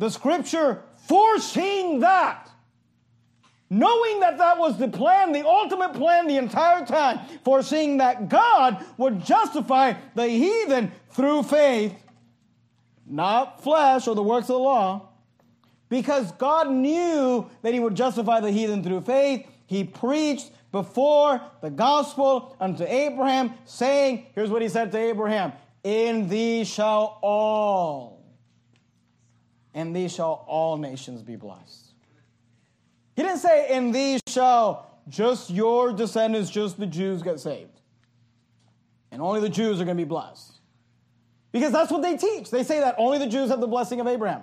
[0.00, 2.48] The scripture foreseeing that,
[3.68, 8.82] knowing that that was the plan, the ultimate plan the entire time, foreseeing that God
[8.96, 11.94] would justify the heathen through faith,
[13.06, 15.10] not flesh or the works of the law,
[15.90, 19.46] because God knew that He would justify the heathen through faith.
[19.66, 25.52] He preached before the gospel unto Abraham, saying, Here's what He said to Abraham
[25.84, 28.19] In thee shall all
[29.74, 31.92] and these shall all nations be blessed.
[33.16, 37.80] He didn't say, in these shall just your descendants, just the Jews get saved.
[39.10, 40.52] And only the Jews are going to be blessed.
[41.52, 42.50] Because that's what they teach.
[42.50, 44.42] They say that only the Jews have the blessing of Abraham.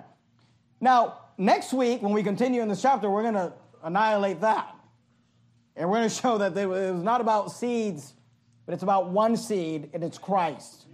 [0.80, 3.52] Now, next week, when we continue in this chapter, we're going to
[3.82, 4.74] annihilate that.
[5.74, 8.12] And we're going to show that it was not about seeds,
[8.66, 10.84] but it's about one seed, and it's Christ.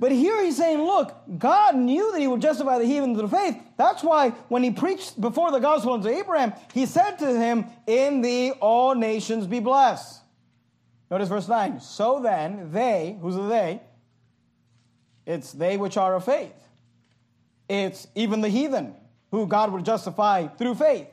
[0.00, 3.56] But here he's saying, look, God knew that he would justify the heathen the faith.
[3.76, 8.20] That's why when he preached before the gospel unto Abraham, he said to him, In
[8.20, 10.20] thee all nations be blessed.
[11.10, 11.80] Notice verse 9.
[11.80, 13.80] So then, they, who's the they?
[15.26, 16.52] It's they which are of faith.
[17.68, 18.94] It's even the heathen
[19.30, 21.08] who God would justify through faith.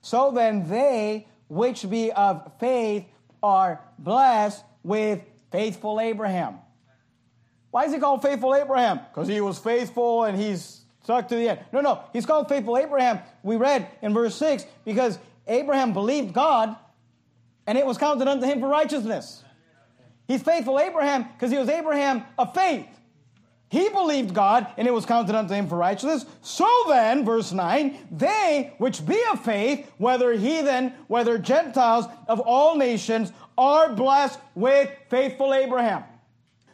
[0.00, 3.04] So then, they which be of faith
[3.42, 5.20] are blessed with
[5.50, 6.58] faithful Abraham.
[7.70, 9.00] Why is he called faithful Abraham?
[9.12, 11.60] Because he was faithful and he's stuck to the end.
[11.72, 13.20] No, no, he's called faithful Abraham.
[13.42, 16.76] We read in verse 6 because Abraham believed God
[17.66, 19.44] and it was counted unto him for righteousness.
[20.26, 22.86] He's faithful Abraham because he was Abraham of faith.
[23.70, 26.26] He believed God, and it was counted unto him for righteousness.
[26.42, 32.76] So then, verse 9, they which be of faith, whether heathen, whether Gentiles, of all
[32.76, 36.02] nations, are blessed with faithful Abraham.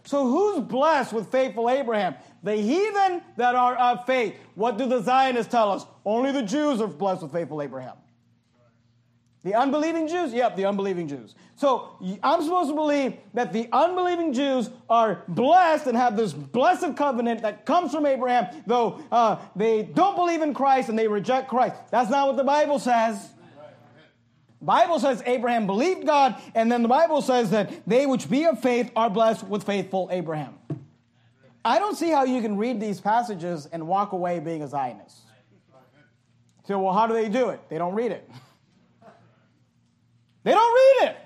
[0.07, 2.15] So who's blessed with faithful Abraham?
[2.43, 4.37] The heathen that are of faith.
[4.55, 5.85] What do the Zionists tell us?
[6.05, 7.97] Only the Jews are blessed with faithful Abraham.
[9.43, 10.33] The unbelieving Jews?
[10.33, 11.35] Yep, the unbelieving Jews.
[11.57, 16.97] So I'm supposed to believe that the unbelieving Jews are blessed and have this blessed
[16.97, 21.49] covenant that comes from Abraham, though uh, they don't believe in Christ and they reject
[21.49, 21.77] Christ.
[21.91, 23.35] That's not what the Bible says.
[24.61, 28.61] Bible says Abraham believed God, and then the Bible says that they which be of
[28.61, 30.55] faith are blessed with faithful Abraham.
[31.65, 35.19] I don't see how you can read these passages and walk away being a Zionist.
[36.67, 37.61] So, well, how do they do it?
[37.69, 38.29] They don't read it.
[40.43, 41.17] They don't read it.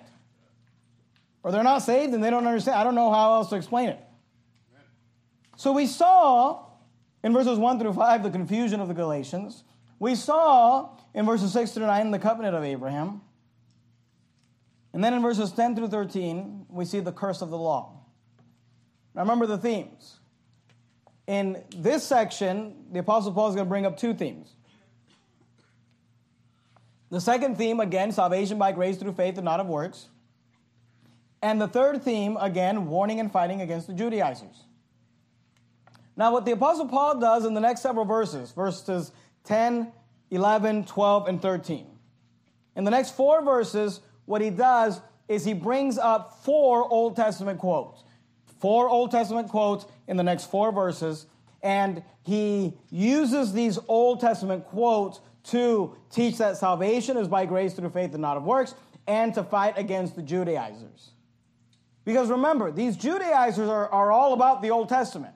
[1.43, 2.79] Or they're not saved and they don't understand.
[2.79, 4.01] I don't know how else to explain it.
[5.59, 6.65] So we saw
[7.23, 9.65] in verses 1 through 5 the confusion of the Galatians.
[9.99, 13.21] We saw in verses 6 through 9 the covenant of Abraham.
[14.93, 18.01] And then in verses 10 through 13, we see the curse of the law.
[19.15, 20.19] Now remember the themes.
[21.27, 24.53] In this section, the Apostle Paul is going to bring up two themes.
[27.11, 30.09] The second theme, again, salvation by grace through faith and not of works.
[31.43, 34.65] And the third theme, again, warning and fighting against the Judaizers.
[36.17, 39.11] Now, what the Apostle Paul does in the next several verses, verses
[39.45, 39.93] 10,
[40.31, 41.87] 11, 12, and 13.
[42.77, 47.59] In the next four verses, what he does is he brings up four Old Testament
[47.59, 48.03] quotes.
[48.61, 51.27] Four Old Testament quotes in the next four verses,
[51.63, 57.91] and he uses these Old Testament quotes to teach that salvation is by grace through
[57.91, 58.75] faith and not of works,
[59.07, 61.11] and to fight against the Judaizers.
[62.05, 65.35] Because remember, these Judaizers are, are all about the Old Testament.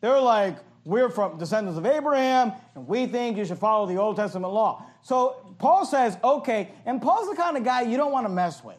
[0.00, 4.16] They're like, we're from descendants of Abraham, and we think you should follow the Old
[4.16, 4.84] Testament law.
[5.02, 8.62] So Paul says, okay, and Paul's the kind of guy you don't want to mess
[8.62, 8.76] with.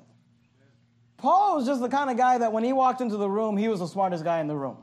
[1.18, 3.68] Paul was just the kind of guy that when he walked into the room, he
[3.68, 4.78] was the smartest guy in the room.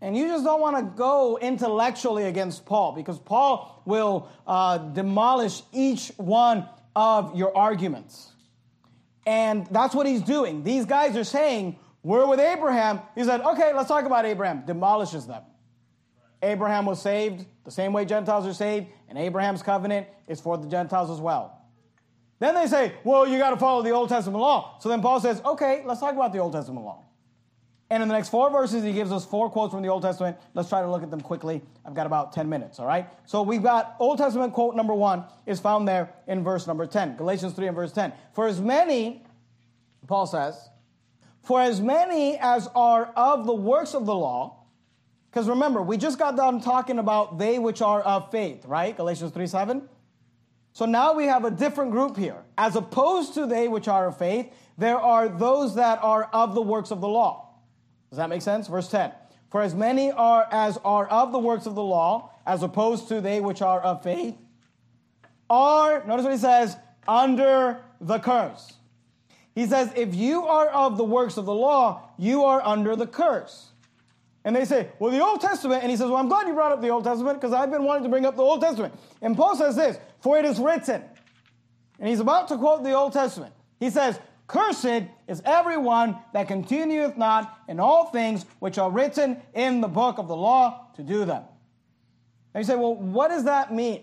[0.00, 5.62] And you just don't want to go intellectually against Paul because Paul will uh, demolish
[5.72, 8.32] each one of your arguments.
[9.26, 10.62] And that's what he's doing.
[10.62, 13.00] These guys are saying, We're with Abraham.
[13.14, 14.64] He said, Okay, let's talk about Abraham.
[14.66, 15.42] Demolishes them.
[16.44, 20.68] Abraham was saved the same way Gentiles are saved, and Abraham's covenant is for the
[20.68, 21.62] Gentiles as well.
[22.38, 24.78] Then they say, Well, you got to follow the Old Testament law.
[24.80, 27.04] So then Paul says, Okay, let's talk about the Old Testament law.
[27.90, 30.36] And in the next four verses, he gives us four quotes from the Old Testament.
[30.54, 31.62] Let's try to look at them quickly.
[31.84, 33.06] I've got about 10 minutes, all right?
[33.26, 37.16] So we've got Old Testament quote number one is found there in verse number 10,
[37.16, 38.12] Galatians 3 and verse 10.
[38.32, 39.22] For as many,
[40.06, 40.68] Paul says,
[41.42, 44.63] for as many as are of the works of the law,
[45.34, 48.96] because remember, we just got done talking about they which are of faith, right?
[48.96, 49.88] Galatians 3 7.
[50.72, 52.44] So now we have a different group here.
[52.56, 56.62] As opposed to they which are of faith, there are those that are of the
[56.62, 57.48] works of the law.
[58.10, 58.68] Does that make sense?
[58.68, 59.10] Verse 10.
[59.50, 63.20] For as many are as are of the works of the law, as opposed to
[63.20, 64.36] they which are of faith,
[65.50, 66.76] are, notice what he says,
[67.08, 68.74] under the curse.
[69.52, 73.08] He says, if you are of the works of the law, you are under the
[73.08, 73.72] curse.
[74.44, 76.72] And they say, well, the Old Testament, and he says, well, I'm glad you brought
[76.72, 78.94] up the Old Testament because I've been wanting to bring up the Old Testament.
[79.22, 81.02] And Paul says this, for it is written.
[81.98, 83.54] And he's about to quote the Old Testament.
[83.80, 89.80] He says, Cursed is everyone that continueth not in all things which are written in
[89.80, 91.44] the book of the law to do them.
[92.52, 94.02] And you say, well, what does that mean?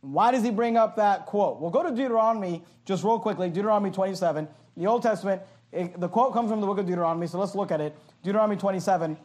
[0.00, 1.60] Why does he bring up that quote?
[1.60, 4.48] Well, go to Deuteronomy just real quickly, Deuteronomy 27.
[4.76, 7.70] The Old Testament, it, the quote comes from the book of Deuteronomy, so let's look
[7.70, 7.96] at it.
[8.22, 9.18] Deuteronomy 27,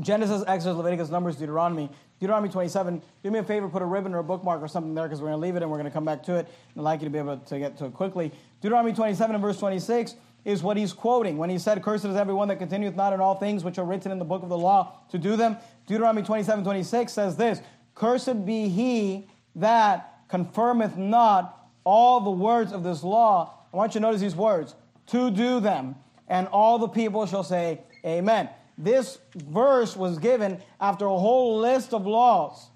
[0.00, 1.90] Genesis, Exodus, Leviticus, Numbers, Deuteronomy.
[2.20, 5.04] Deuteronomy 27, do me a favor, put a ribbon or a bookmark or something there
[5.04, 6.48] because we're going to leave it and we're going to come back to it.
[6.76, 8.32] I'd like you to be able to get to it quickly.
[8.60, 12.48] Deuteronomy 27 and verse 26 is what he's quoting when he said, Cursed is everyone
[12.48, 15.00] that continueth not in all things which are written in the book of the law
[15.10, 15.56] to do them.
[15.86, 17.60] Deuteronomy 27 26 says this
[17.94, 19.26] Cursed be he
[19.56, 23.54] that confirmeth not all the words of this law.
[23.72, 24.74] I want you to notice these words
[25.08, 25.96] to do them,
[26.28, 28.48] and all the people shall say, Amen.
[28.78, 32.68] This verse was given after a whole list of laws.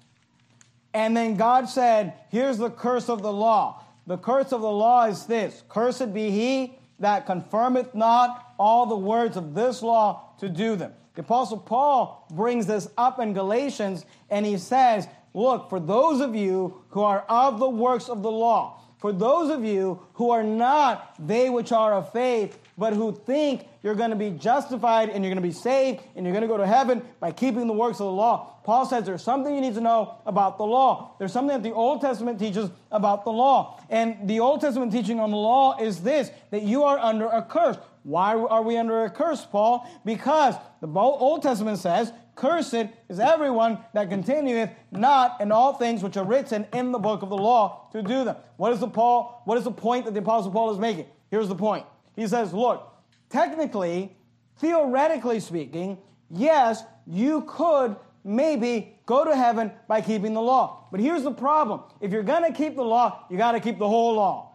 [0.93, 3.83] And then God said, Here's the curse of the law.
[4.05, 8.97] The curse of the law is this Cursed be he that confirmeth not all the
[8.97, 10.93] words of this law to do them.
[11.15, 16.35] The Apostle Paul brings this up in Galatians and he says, Look, for those of
[16.35, 20.43] you who are of the works of the law, for those of you who are
[20.43, 25.23] not they which are of faith, but who think you're going to be justified and
[25.23, 27.73] you're going to be saved and you're going to go to heaven by keeping the
[27.73, 28.55] works of the law.
[28.63, 31.15] Paul says there's something you need to know about the law.
[31.19, 33.79] There's something that the Old Testament teaches about the law.
[33.89, 37.41] And the Old Testament teaching on the law is this that you are under a
[37.41, 37.77] curse.
[38.03, 39.87] Why are we under a curse, Paul?
[40.05, 46.17] Because the Old Testament says, Cursed is everyone that continueth not in all things which
[46.17, 48.37] are written in the book of the law to do them.
[48.57, 49.43] What is the Paul?
[49.45, 51.05] What is the point that the Apostle Paul is making?
[51.29, 51.85] Here's the point.
[52.15, 52.93] He says, look,
[53.29, 54.15] technically,
[54.57, 55.97] theoretically speaking,
[56.29, 60.87] yes, you could maybe go to heaven by keeping the law.
[60.91, 63.79] But here's the problem if you're going to keep the law, you got to keep
[63.79, 64.51] the whole law.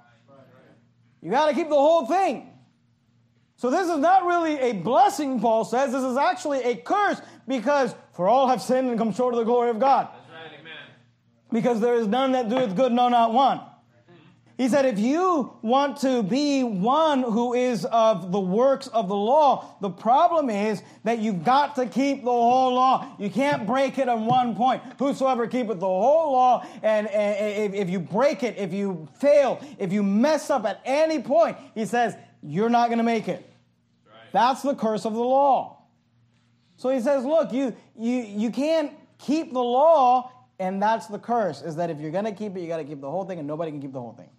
[1.20, 2.48] You got to keep the whole thing.
[3.56, 5.90] So this is not really a blessing, Paul says.
[5.90, 9.44] This is actually a curse because for all have sinned and come short of the
[9.44, 10.06] glory of God.
[10.06, 10.52] Right,
[11.50, 13.60] because there is none that doeth good, no, not one.
[14.58, 19.14] He said, if you want to be one who is of the works of the
[19.14, 23.06] law, the problem is that you've got to keep the whole law.
[23.20, 24.82] You can't break it on one point.
[24.98, 29.92] Whosoever keepeth the whole law, and, and if you break it, if you fail, if
[29.92, 33.48] you mess up at any point, he says, you're not going to make it.
[34.08, 34.16] Right.
[34.32, 35.84] That's the curse of the law.
[36.78, 41.62] So he says, look, you, you, you can't keep the law, and that's the curse,
[41.62, 43.38] is that if you're going to keep it, you got to keep the whole thing,
[43.38, 44.30] and nobody can keep the whole thing.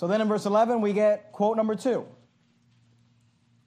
[0.00, 2.06] So then in verse 11, we get quote number two.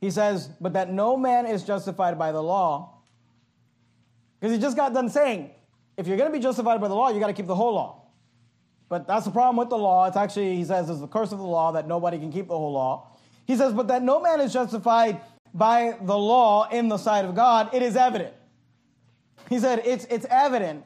[0.02, 3.04] He says, But that no man is justified by the law.
[4.40, 5.52] Because he just got done saying,
[5.96, 7.76] if you're going to be justified by the law, you got to keep the whole
[7.76, 8.06] law.
[8.90, 10.08] But that's the problem with the law.
[10.08, 12.58] It's actually, he says, it's the curse of the law that nobody can keep the
[12.58, 13.16] whole law.
[13.46, 15.22] He says, But that no man is justified
[15.54, 18.34] by the law in the sight of God, it is evident.
[19.50, 20.84] He said, It's, it's evident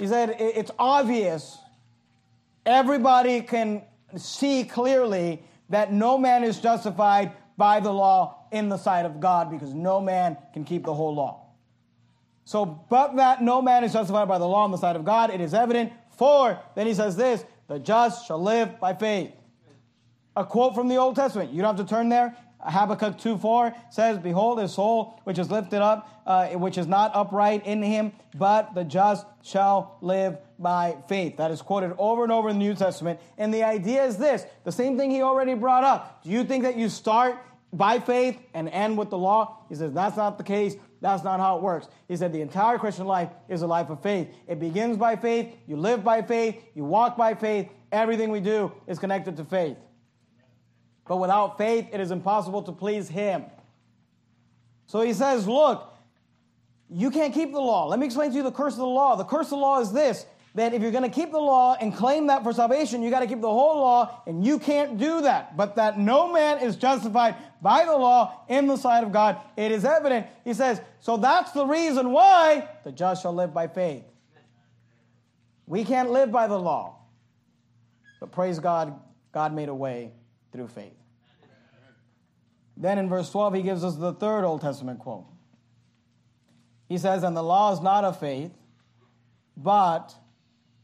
[0.00, 1.58] He said, It's obvious.
[2.66, 3.82] Everybody can
[4.16, 9.50] see clearly that no man is justified by the law in the sight of God
[9.50, 11.44] because no man can keep the whole law.
[12.44, 15.30] So, but that no man is justified by the law in the sight of God,
[15.30, 15.92] it is evident.
[16.10, 19.32] For, then he says this, the just shall live by faith.
[20.36, 21.52] A quote from the Old Testament.
[21.52, 22.36] You don't have to turn there.
[22.64, 27.10] Habakkuk 2 4 says, Behold, his soul which is lifted up, uh, which is not
[27.14, 31.36] upright in him, but the just shall live by faith.
[31.36, 33.20] That is quoted over and over in the New Testament.
[33.38, 36.22] And the idea is this the same thing he already brought up.
[36.24, 37.36] Do you think that you start
[37.72, 39.58] by faith and end with the law?
[39.68, 40.76] He says, That's not the case.
[41.00, 41.88] That's not how it works.
[42.08, 44.28] He said the entire Christian life is a life of faith.
[44.48, 47.68] It begins by faith, you live by faith, you walk by faith.
[47.92, 49.76] Everything we do is connected to faith.
[51.06, 53.44] But without faith, it is impossible to please Him.
[54.86, 55.92] So he says, Look,
[56.88, 57.86] you can't keep the law.
[57.86, 59.16] Let me explain to you the curse of the law.
[59.16, 61.76] The curse of the law is this that if you're going to keep the law
[61.80, 64.98] and claim that for salvation, you got to keep the whole law, and you can't
[64.98, 65.56] do that.
[65.56, 69.72] But that no man is justified by the law in the sight of God, it
[69.72, 70.28] is evident.
[70.44, 74.04] He says, so that's the reason why the just shall live by faith.
[75.66, 76.98] We can't live by the law.
[78.20, 78.94] But praise God,
[79.32, 80.12] God made a way
[80.54, 80.94] through faith.
[82.76, 85.26] Then in verse 12, he gives us the third Old Testament quote.
[86.88, 88.52] He says, And the law is not of faith,
[89.56, 90.14] but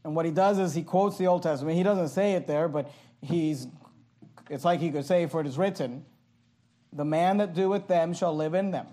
[0.03, 1.77] and what he does is he quotes the Old Testament.
[1.77, 2.91] He doesn't say it there, but
[3.21, 3.67] he's
[4.49, 6.05] it's like he could say, For it is written,
[6.91, 8.87] The man that doeth them shall live in them.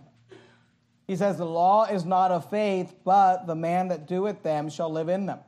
[1.07, 4.91] He says, The law is not of faith, but the man that doeth them shall
[4.91, 5.41] live in them.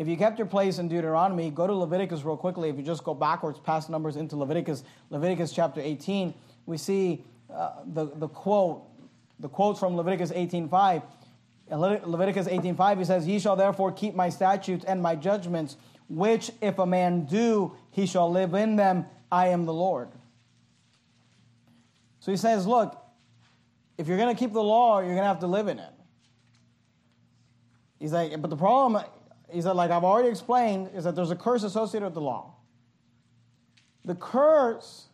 [0.00, 2.70] If you kept your place in Deuteronomy, go to Leviticus real quickly.
[2.70, 6.32] If you just go backwards past Numbers into Leviticus, Leviticus chapter 18,
[6.64, 7.22] we see
[7.54, 8.82] uh, the, the quote,
[9.40, 11.02] the quote from Leviticus 18.5
[11.70, 15.76] in Leviticus 18:5 he says, "Ye shall therefore keep my statutes and my judgments,
[16.08, 19.04] which if a man do, he shall live in them.
[19.30, 20.08] I am the Lord."
[22.20, 22.96] So he says, "Look,
[23.98, 25.92] if you're going to keep the law, you're going to have to live in it."
[28.00, 29.04] He's like, but the problem,
[29.52, 32.54] he said, like I've already explained, is that there's a curse associated with the law.
[34.04, 35.06] The curse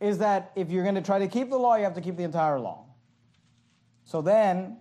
[0.00, 2.16] is that if you're going to try to keep the law, you have to keep
[2.16, 2.86] the entire law.
[4.04, 4.78] So then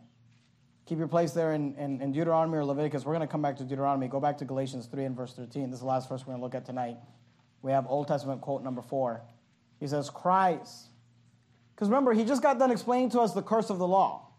[0.91, 3.05] Keep your place there in, in, in Deuteronomy or Leviticus.
[3.05, 4.09] We're going to come back to Deuteronomy.
[4.09, 5.69] Go back to Galatians 3 and verse 13.
[5.69, 6.97] This is the last verse we're going to look at tonight.
[7.61, 9.21] We have Old Testament quote number 4.
[9.79, 10.89] He says, Christ.
[11.73, 14.33] Because remember, he just got done explaining to us the curse of the law.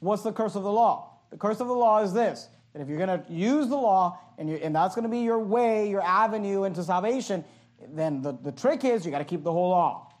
[0.00, 1.20] What's the curse of the law?
[1.30, 4.20] The curse of the law is this that if you're going to use the law
[4.36, 7.42] and, you, and that's going to be your way, your avenue into salvation,
[7.88, 10.12] then the, the trick is you got to keep the whole law.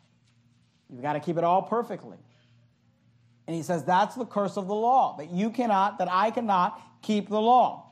[0.88, 2.16] You've got to keep it all perfectly.
[3.46, 6.80] And he says that's the curse of the law, that you cannot, that I cannot
[7.02, 7.90] keep the law.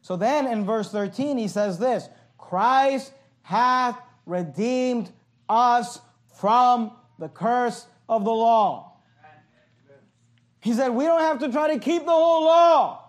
[0.00, 2.08] So then in verse 13, he says this
[2.38, 3.12] Christ
[3.42, 5.12] hath redeemed
[5.50, 6.00] us
[6.34, 8.94] from the curse of the law.
[10.60, 13.02] He said, We don't have to try to keep the whole law.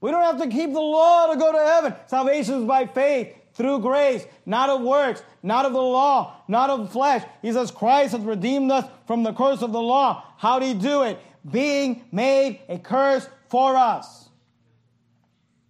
[0.00, 1.94] We don't have to keep the law to go to heaven.
[2.06, 6.92] Salvation is by faith through grace, not of works, not of the law, not of
[6.92, 7.24] flesh.
[7.42, 10.24] He says, Christ has redeemed us from the curse of the law.
[10.38, 11.18] How did he do it?
[11.50, 14.28] Being made a curse for us.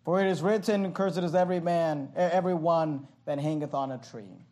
[0.04, 4.44] For it is written, Cursed is every man, every one that hangeth on a tree.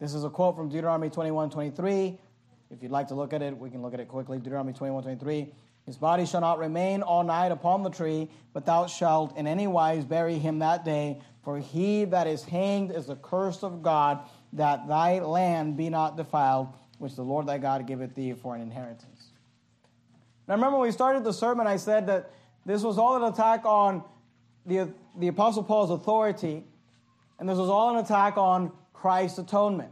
[0.00, 2.18] This is a quote from Deuteronomy 21 23.
[2.70, 4.38] If you'd like to look at it, we can look at it quickly.
[4.38, 5.52] Deuteronomy 21 23.
[5.86, 9.66] His body shall not remain all night upon the tree, but thou shalt in any
[9.66, 11.20] wise bury him that day.
[11.42, 14.20] For he that is hanged is the curse of God,
[14.52, 16.68] that thy land be not defiled,
[16.98, 19.30] which the Lord thy God giveth thee for an inheritance.
[20.46, 22.30] Now remember when we started the sermon, I said that
[22.64, 24.04] this was all an attack on
[24.64, 26.62] the, the Apostle Paul's authority,
[27.40, 29.90] and this was all an attack on Christ's atonement.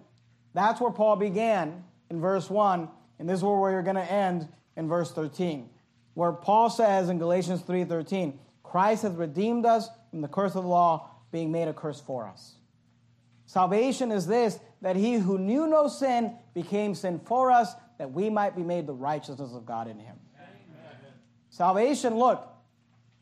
[0.55, 2.89] That's where Paul began in verse 1,
[3.19, 5.69] and this is where we're going to end in verse 13
[6.15, 10.69] where Paul says in Galatians 3:13, Christ hath redeemed us from the curse of the
[10.69, 12.57] law, being made a curse for us.
[13.47, 18.31] Salvation is this that he who knew no sin became sin for us, that we
[18.31, 20.17] might be made the righteousness of God in him.
[20.37, 21.13] Amen.
[21.51, 22.49] Salvation, look,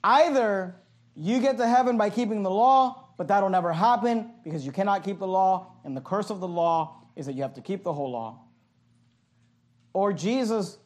[0.04, 0.76] either
[1.16, 5.02] you get to heaven by keeping the law, but that'll never happen because you cannot
[5.02, 7.82] keep the law, and the curse of the law is that you have to keep
[7.82, 8.38] the whole law.
[9.92, 10.78] Or Jesus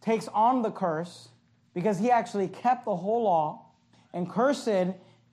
[0.00, 1.28] takes on the curse
[1.74, 3.66] because he actually kept the whole law.
[4.12, 4.68] And cursed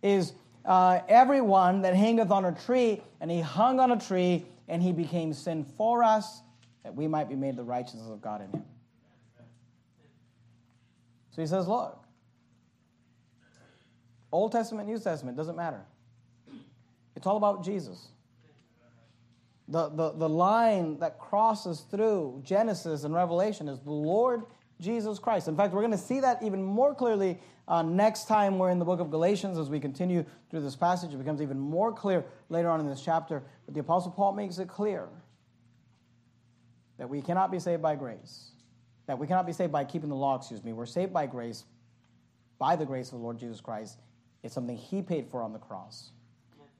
[0.03, 0.33] is
[0.65, 4.91] uh, everyone that hangeth on a tree, and he hung on a tree, and he
[4.91, 6.41] became sin for us,
[6.83, 8.65] that we might be made the righteousness of God in him.
[11.31, 12.03] So he says, Look,
[14.31, 15.81] Old Testament, New Testament, doesn't matter.
[17.15, 18.09] It's all about Jesus.
[19.69, 24.43] The, the, the line that crosses through Genesis and Revelation is the Lord
[24.79, 25.47] Jesus Christ.
[25.47, 28.79] In fact, we're going to see that even more clearly uh, next time we're in
[28.79, 31.13] the book of Galatians as we continue through this passage.
[31.13, 33.43] It becomes even more clear later on in this chapter.
[33.65, 35.07] But the Apostle Paul makes it clear
[36.97, 38.51] that we cannot be saved by grace,
[39.07, 40.73] that we cannot be saved by keeping the law, excuse me.
[40.73, 41.65] We're saved by grace,
[42.57, 43.99] by the grace of the Lord Jesus Christ.
[44.43, 46.11] It's something he paid for on the cross.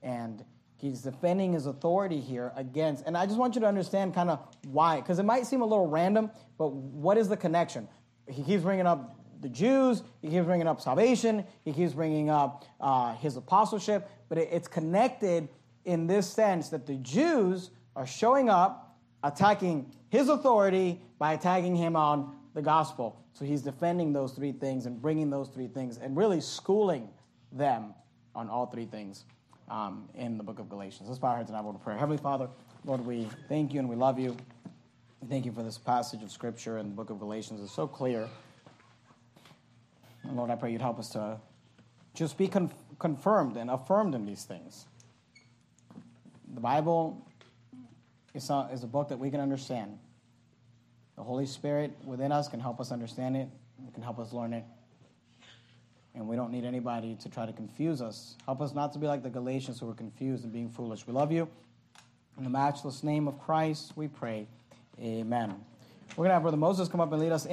[0.02, 0.44] And
[0.78, 4.40] he's defending his authority here against, and I just want you to understand kind of
[4.68, 7.88] why, because it might seem a little random, but what is the connection?
[8.28, 12.66] He keeps bringing up the Jews, he keeps bringing up salvation, he keeps bringing up
[12.80, 15.50] uh, his apostleship, but it, it's connected
[15.86, 21.96] in this sense that the Jews are showing up, attacking his authority by attacking him
[21.96, 23.22] on the gospel.
[23.34, 27.10] So he's defending those three things and bringing those three things and really schooling
[27.52, 27.94] them
[28.36, 29.26] on all three things
[29.70, 31.08] um, in the book of Galatians.
[31.08, 31.98] Let's bow our heads and word of prayer.
[31.98, 32.50] Heavenly Father,
[32.86, 34.36] Lord, we thank you and we love you.
[35.30, 37.62] Thank you for this passage of Scripture in the book of Galatians.
[37.62, 38.30] It's so clear.
[40.24, 41.40] And Lord, I pray you'd help us to
[42.14, 44.86] just be con- confirmed and affirmed in these things.
[46.54, 47.28] The Bible
[48.34, 49.98] is a, is a book that we can understand.
[51.16, 53.50] The Holy Spirit within us can help us understand it,
[53.88, 54.64] it can help us learn it.
[56.18, 58.38] And we don't need anybody to try to confuse us.
[58.46, 61.06] Help us not to be like the Galatians who were confused and being foolish.
[61.06, 61.48] We love you.
[62.40, 64.48] In the matchless name of Christ, we pray.
[65.00, 65.54] Amen.
[66.16, 67.46] We're going to have Brother Moses come up and lead us.